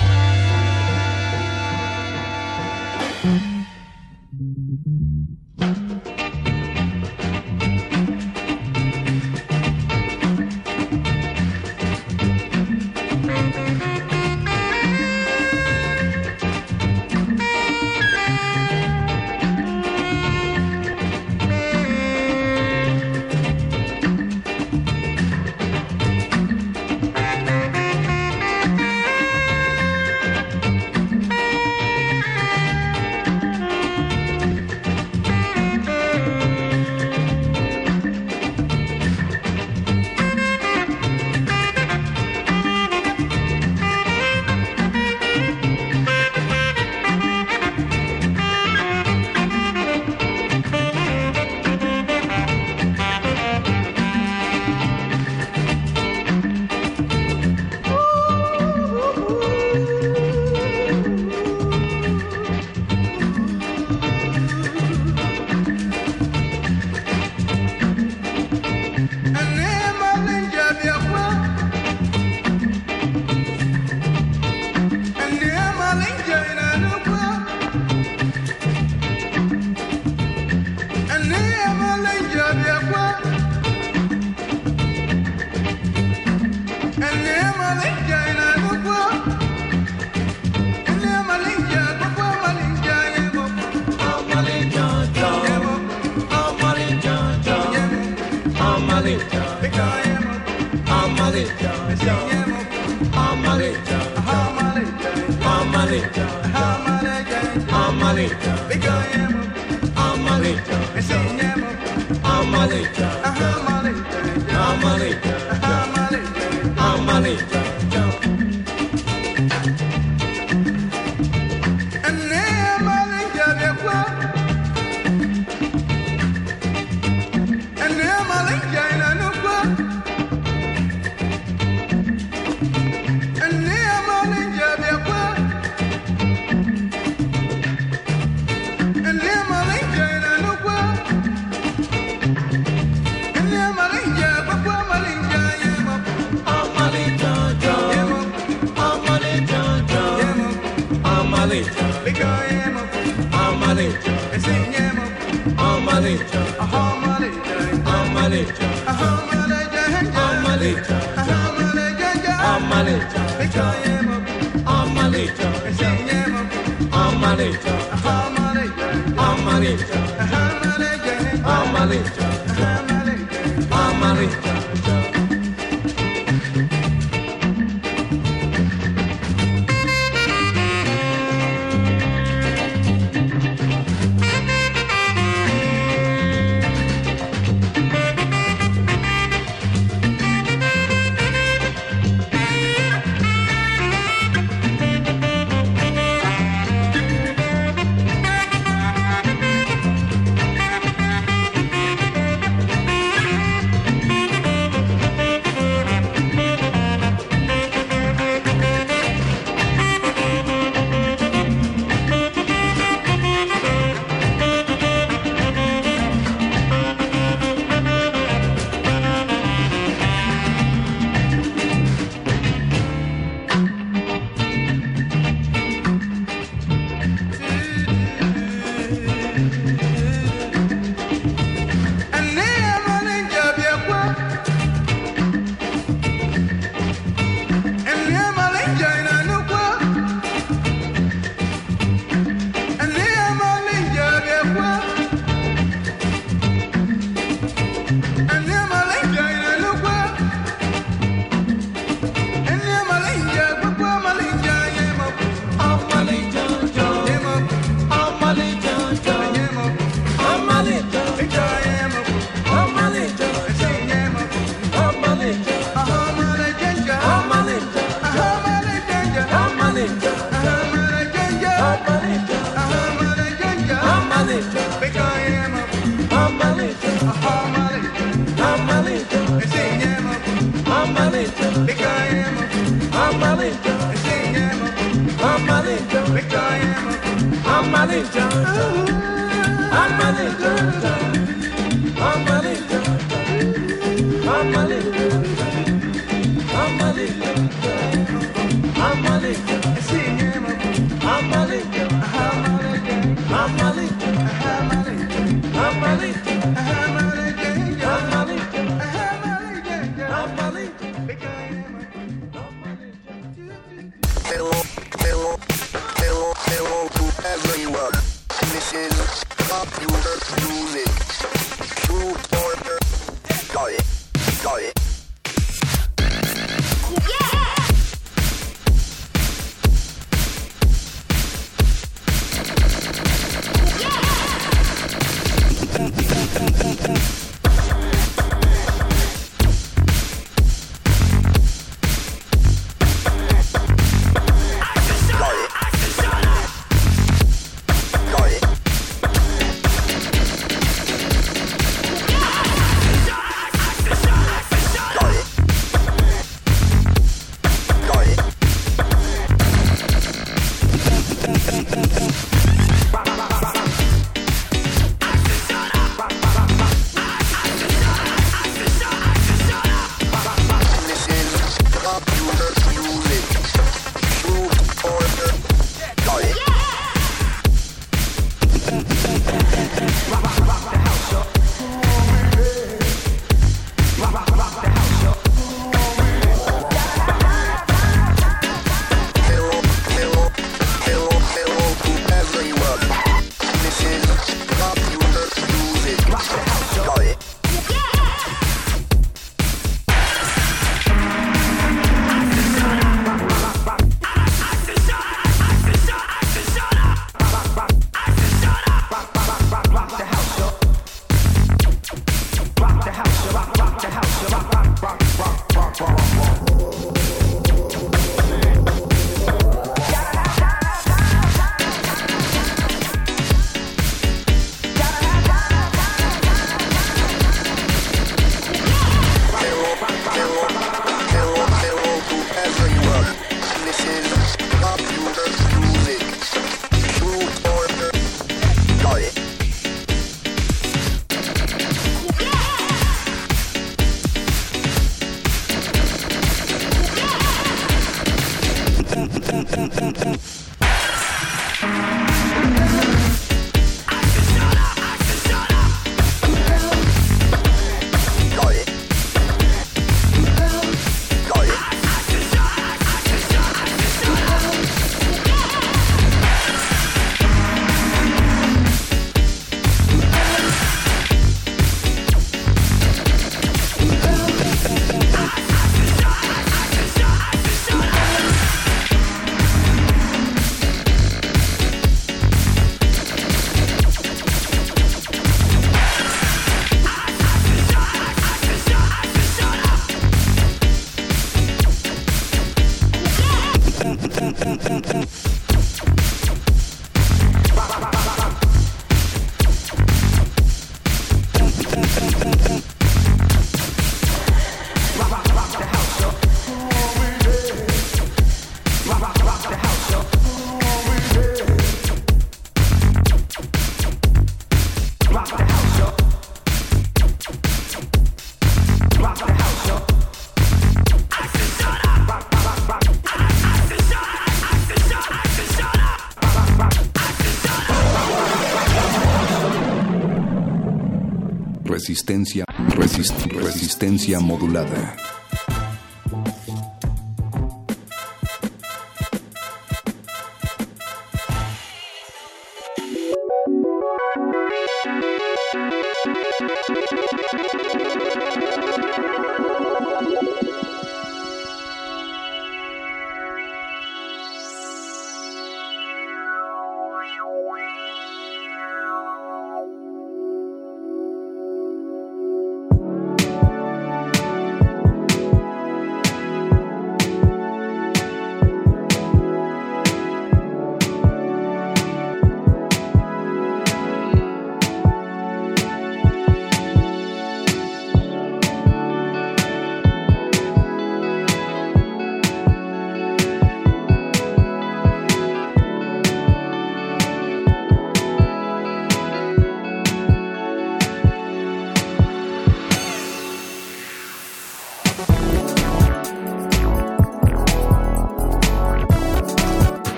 [532.08, 532.46] Resistencia,
[532.78, 534.96] resist, resistencia modulada.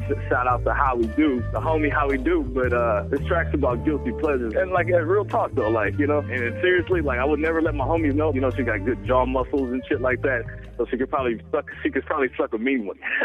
[0.00, 2.42] To shout out to How We Do, the homie How We Do.
[2.42, 6.06] But uh, this track's about guilty pleasures and like a real talk though, like you
[6.06, 6.18] know.
[6.18, 8.32] And seriously, like I would never let my homies know.
[8.32, 10.44] You know, she got good jaw muscles and shit like that,
[10.76, 11.70] so she could probably suck.
[11.82, 12.98] She could probably suck a mean one.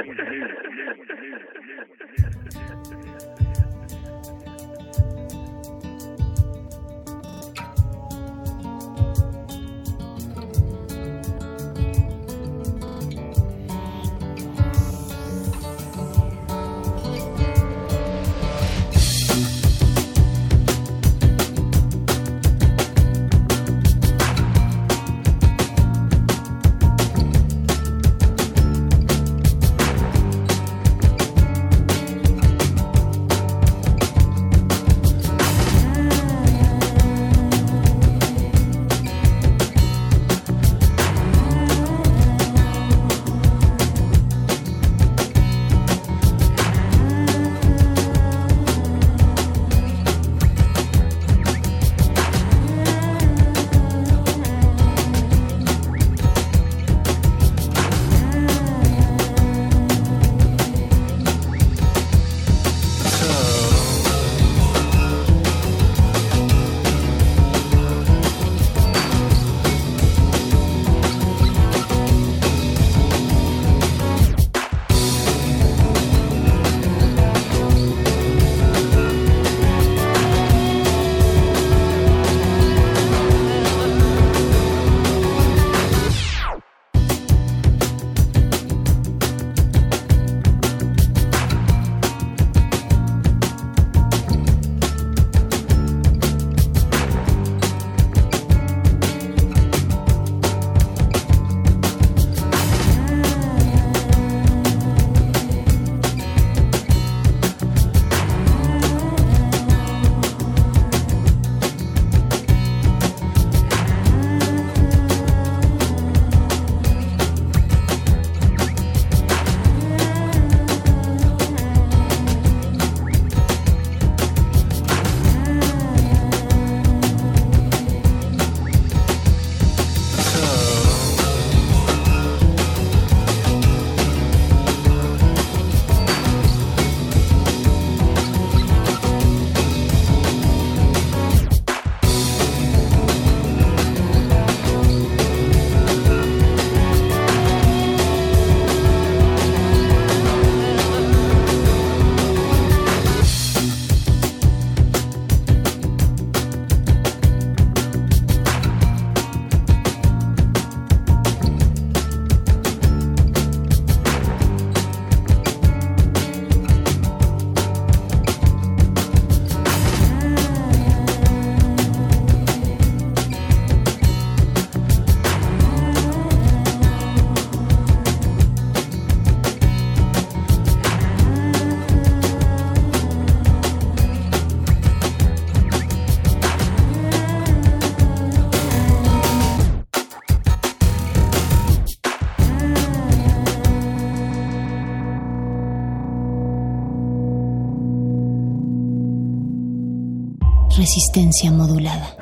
[200.89, 202.18] resistencia modulada.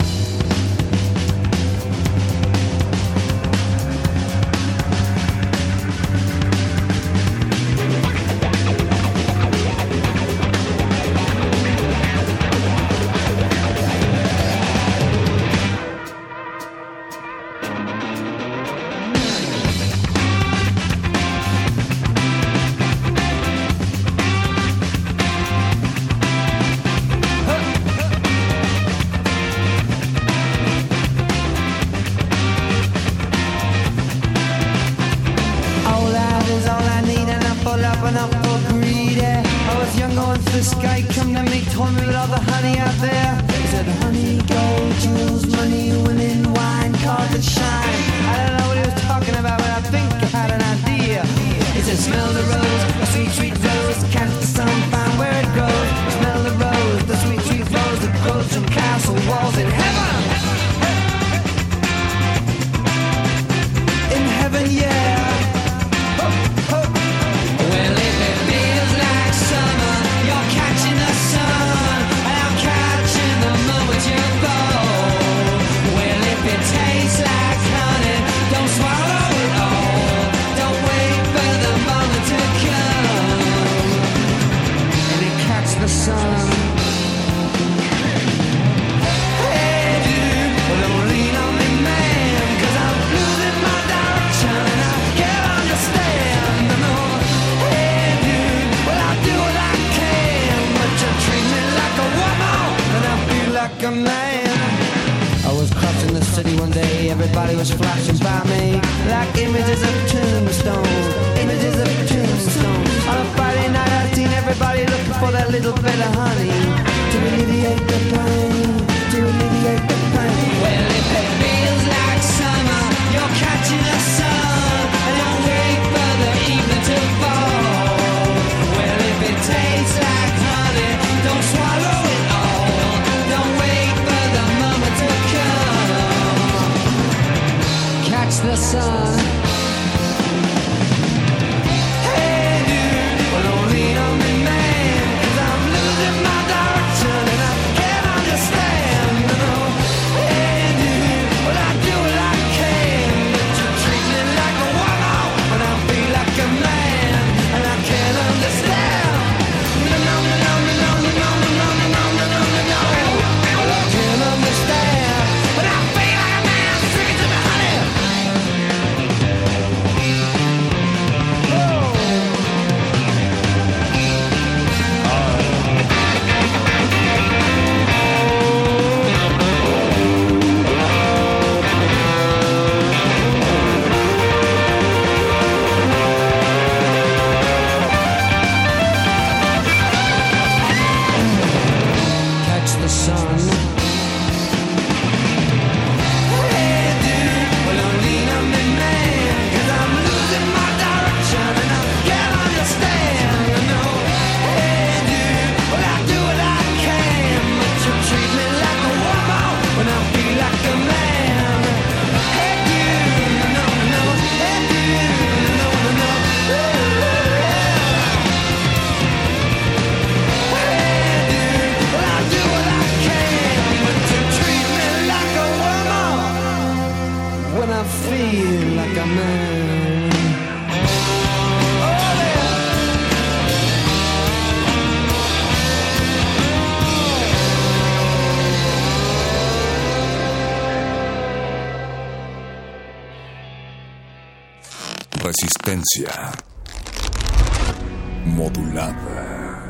[248.26, 249.64] Modulada.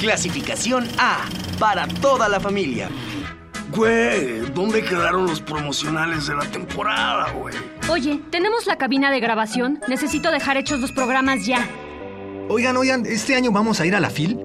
[0.00, 1.18] Clasificación A
[1.58, 2.88] para toda la familia.
[3.70, 7.54] Güey, ¿dónde quedaron los promocionales de la temporada, güey?
[7.88, 9.80] Oye, tenemos la cabina de grabación.
[9.88, 11.66] Necesito dejar hechos los programas ya.
[12.48, 14.38] Oigan, oigan, ¿este año vamos a ir a la FIL?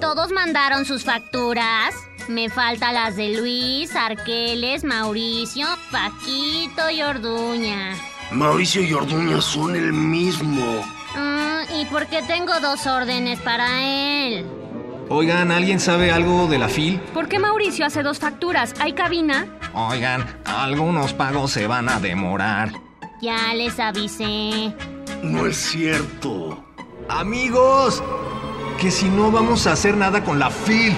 [0.00, 1.94] ¿Todos mandaron sus facturas?
[2.28, 7.96] Me faltan las de Luis, Arqueles, Mauricio, Paquito y Orduña.
[8.32, 10.84] Mauricio y Orduña son el mismo.
[11.16, 14.46] Ah, ¿Y por qué tengo dos órdenes para él?
[15.08, 17.00] Oigan, ¿alguien sabe algo de la FIL?
[17.12, 18.74] ¿Por qué Mauricio hace dos facturas?
[18.78, 19.46] ¿Hay cabina?
[19.74, 22.72] Oigan, algunos pagos se van a demorar.
[23.20, 24.72] Ya les avisé.
[25.22, 26.64] No es cierto.
[27.08, 28.00] Amigos,
[28.80, 30.94] que si no vamos a hacer nada con la FIL.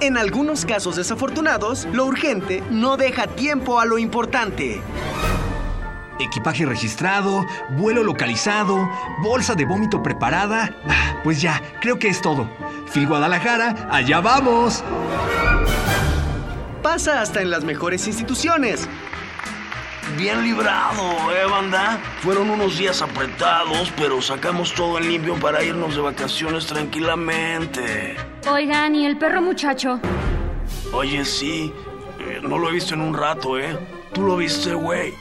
[0.00, 4.80] En algunos casos desafortunados, lo urgente no deja tiempo a lo importante.
[6.18, 8.88] Equipaje registrado, vuelo localizado,
[9.22, 10.74] bolsa de vómito preparada.
[10.88, 12.48] Ah, Pues ya, creo que es todo.
[12.92, 14.82] Phil Guadalajara, allá vamos.
[16.82, 18.88] Pasa hasta en las mejores instituciones.
[20.16, 22.00] Bien librado, ¿eh, banda?
[22.22, 28.16] Fueron unos días apretados, pero sacamos todo en limpio para irnos de vacaciones tranquilamente.
[28.48, 30.00] Oigan, ¿y el perro muchacho?
[30.92, 31.72] Oye, sí,
[32.18, 33.76] eh, no lo he visto en un rato, ¿eh?
[34.12, 35.12] ¿Tú lo viste, güey?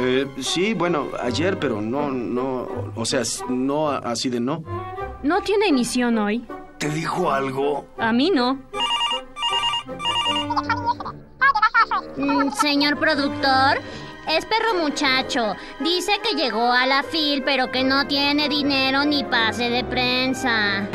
[0.00, 4.62] Eh, sí, bueno, ayer, pero no, no, o sea, no así de no.
[5.22, 6.46] ¿No tiene emisión hoy?
[6.78, 7.86] ¿Te dijo algo?
[7.98, 8.58] A mí no.
[12.16, 13.78] Mm, Señor productor,
[14.28, 15.54] es perro muchacho.
[15.80, 20.88] Dice que llegó a la FIL, pero que no tiene dinero ni pase de prensa.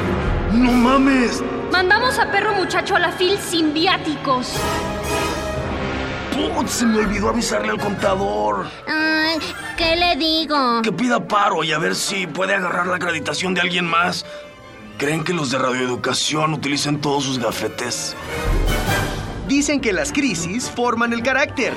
[0.53, 1.43] ¡No mames!
[1.71, 4.53] Mandamos a perro muchacho a la FIL sin viáticos.
[6.31, 8.67] Putz, se me olvidó avisarle al contador.
[8.87, 9.39] Ay,
[9.77, 10.81] ¿qué le digo?
[10.83, 14.25] Que pida paro y a ver si puede agarrar la acreditación de alguien más.
[14.97, 18.15] ¿Creen que los de radioeducación utilicen todos sus gafetes?
[19.47, 21.73] Dicen que las crisis forman el carácter.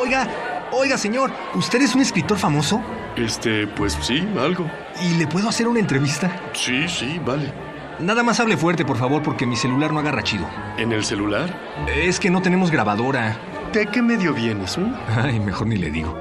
[0.00, 0.26] Oiga,
[0.72, 2.82] oiga, señor, ¿usted es un escritor famoso?
[3.16, 4.70] Este, pues sí, algo.
[5.02, 6.34] ¿Y le puedo hacer una entrevista?
[6.54, 7.52] Sí, sí, vale.
[8.00, 10.46] Nada más hable fuerte, por favor, porque mi celular no agarra chido.
[10.78, 11.54] ¿En el celular?
[11.94, 13.36] Es que no tenemos grabadora.
[13.72, 14.76] ¿De qué medio vienes?
[14.78, 14.92] eh?
[15.22, 16.18] Ay, mejor ni le digo.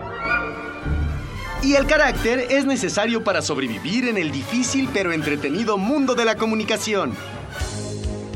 [1.64, 6.36] Y el carácter es necesario para sobrevivir en el difícil pero entretenido mundo de la
[6.36, 7.14] comunicación.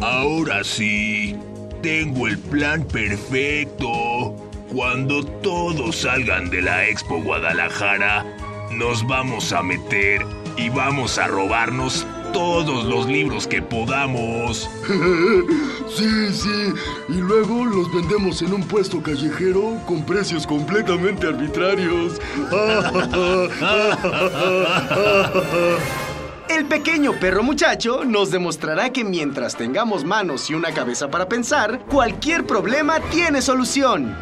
[0.02, 1.36] Ahora sí,
[1.82, 4.36] tengo el plan perfecto.
[4.72, 8.26] Cuando todos salgan de la Expo Guadalajara,
[8.72, 10.26] nos vamos a meter
[10.58, 14.70] y vamos a robarnos todos los libros que podamos.
[15.96, 16.74] sí, sí.
[17.10, 22.20] Y luego los vendemos en un puesto callejero con precios completamente arbitrarios.
[26.50, 31.80] El pequeño perro muchacho nos demostrará que mientras tengamos manos y una cabeza para pensar,
[31.86, 34.16] cualquier problema tiene solución.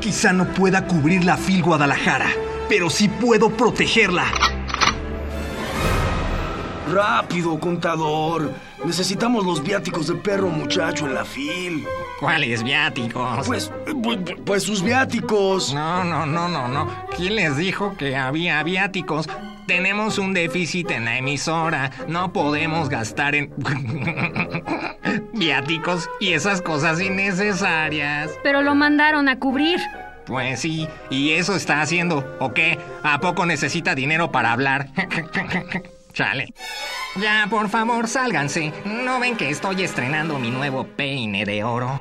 [0.00, 2.30] Quizá no pueda cubrir la FIL Guadalajara,
[2.70, 4.26] pero sí puedo protegerla.
[6.88, 8.52] Rápido, contador.
[8.84, 11.84] Necesitamos los viáticos de perro muchacho en la fil.
[12.20, 13.44] ¿Cuáles viáticos?
[13.44, 13.72] Pues,
[14.02, 15.74] pues, pues, sus viáticos.
[15.74, 16.88] No, no, no, no, no.
[17.16, 19.28] ¿Quién les dijo que había viáticos?
[19.66, 21.90] Tenemos un déficit en la emisora.
[22.06, 23.52] No podemos gastar en
[25.32, 28.30] viáticos y esas cosas innecesarias.
[28.44, 29.80] Pero lo mandaron a cubrir.
[30.30, 32.36] Pues sí, y eso está haciendo.
[32.38, 32.78] ¿O qué?
[33.02, 34.86] ¿A poco necesita dinero para hablar?
[36.12, 36.54] Chale.
[37.16, 38.72] Ya, por favor, sálganse.
[38.84, 42.00] ¿No ven que estoy estrenando mi nuevo peine de oro?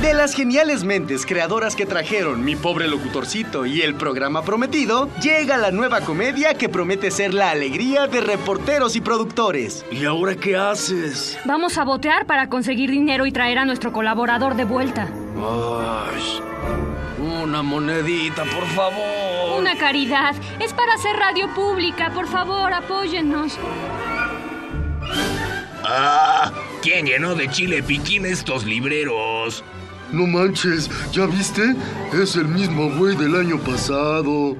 [0.00, 5.56] De las geniales mentes creadoras que trajeron Mi pobre locutorcito y el programa prometido, llega
[5.56, 9.84] la nueva comedia que promete ser la alegría de reporteros y productores.
[9.90, 11.36] ¿Y ahora qué haces?
[11.46, 15.08] Vamos a botear para conseguir dinero y traer a nuestro colaborador de vuelta.
[15.36, 16.93] Ay,
[17.54, 19.60] una monedita, por favor.
[19.60, 20.34] Una caridad.
[20.58, 22.10] Es para hacer radio pública.
[22.12, 23.56] Por favor, apóyennos.
[25.84, 26.52] ¡Ah!
[26.82, 29.62] ¿Quién llenó de chile piquín estos libreros?
[30.10, 31.76] No manches, ¿ya viste?
[32.12, 34.56] Es el mismo güey del año pasado.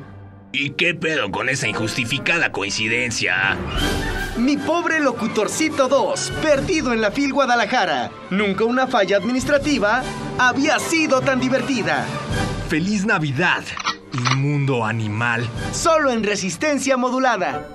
[0.52, 3.56] ¿Y qué pedo con esa injustificada coincidencia?
[4.36, 8.12] Mi pobre locutorcito 2, perdido en la FIL Guadalajara.
[8.30, 10.04] Nunca una falla administrativa
[10.38, 12.06] había sido tan divertida.
[12.68, 13.62] ¡Feliz Navidad,
[14.12, 15.46] inmundo animal!
[15.72, 17.68] Solo en resistencia modulada.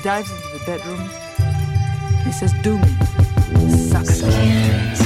[0.00, 1.10] He dives into the bedroom.
[2.24, 2.96] He says, Do me,
[3.90, 4.99] sucker.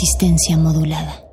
[0.00, 1.27] Resistencia modulada.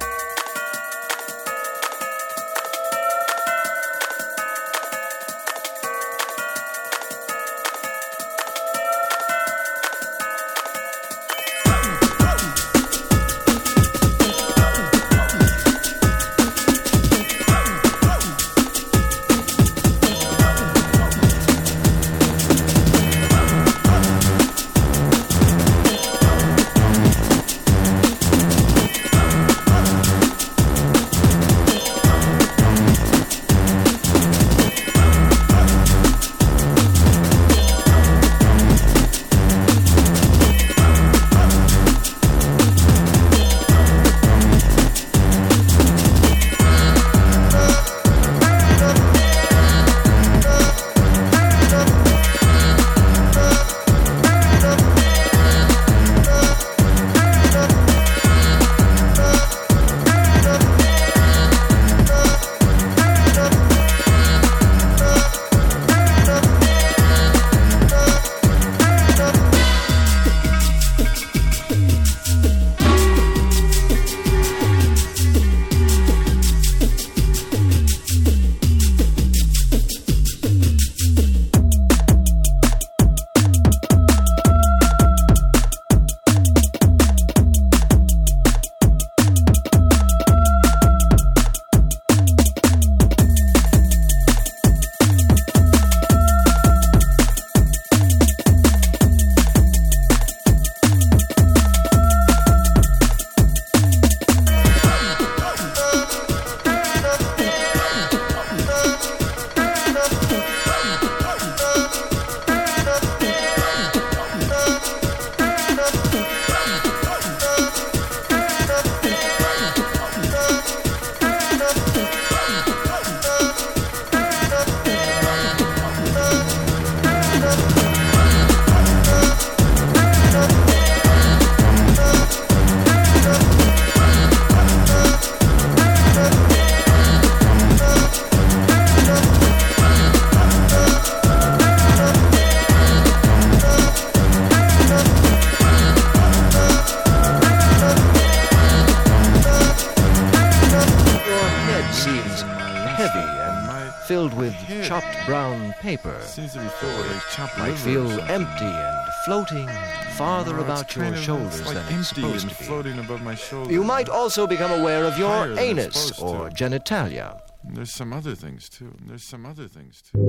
[160.96, 162.64] Your shoulders like than it's supposed to be.
[162.66, 163.72] floating above my shoulders.
[163.74, 166.26] You might also become aware of your Higher than it's anus supposed to.
[166.26, 167.40] or genitalia.
[167.64, 168.94] And There's some other things too.
[169.00, 170.20] And There's some other things too.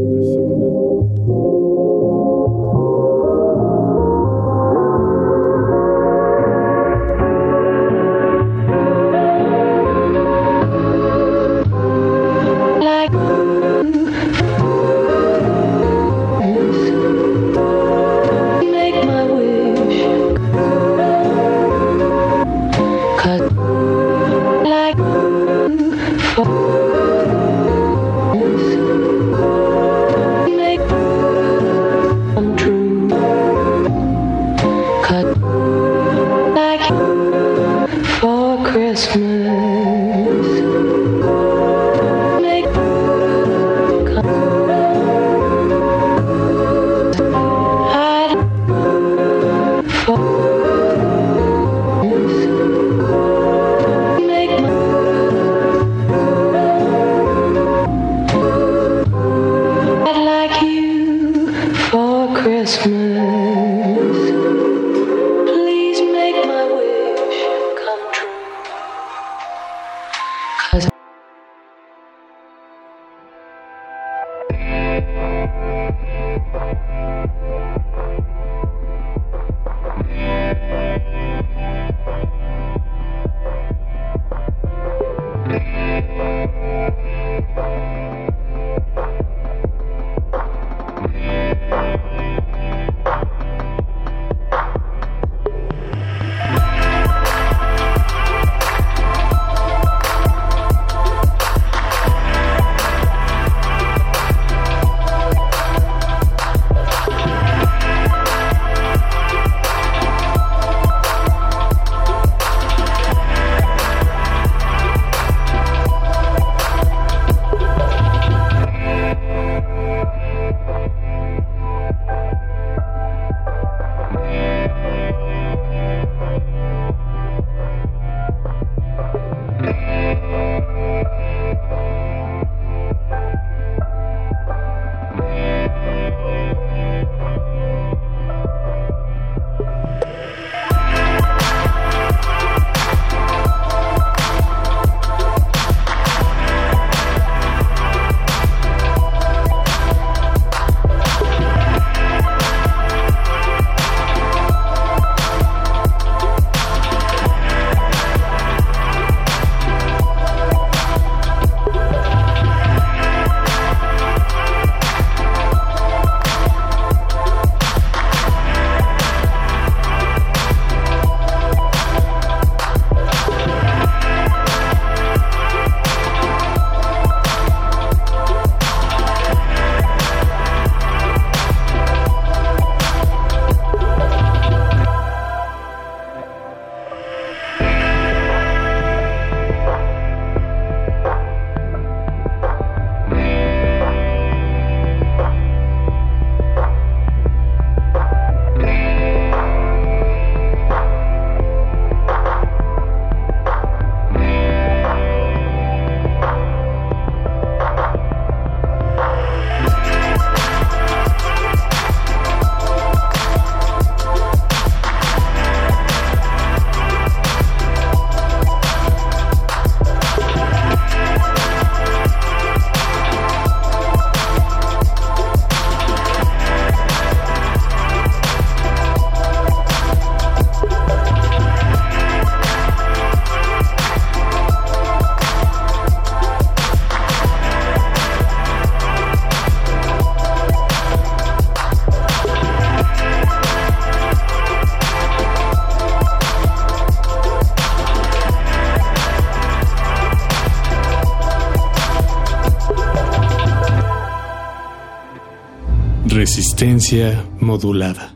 [256.37, 258.16] Resistencia modulada.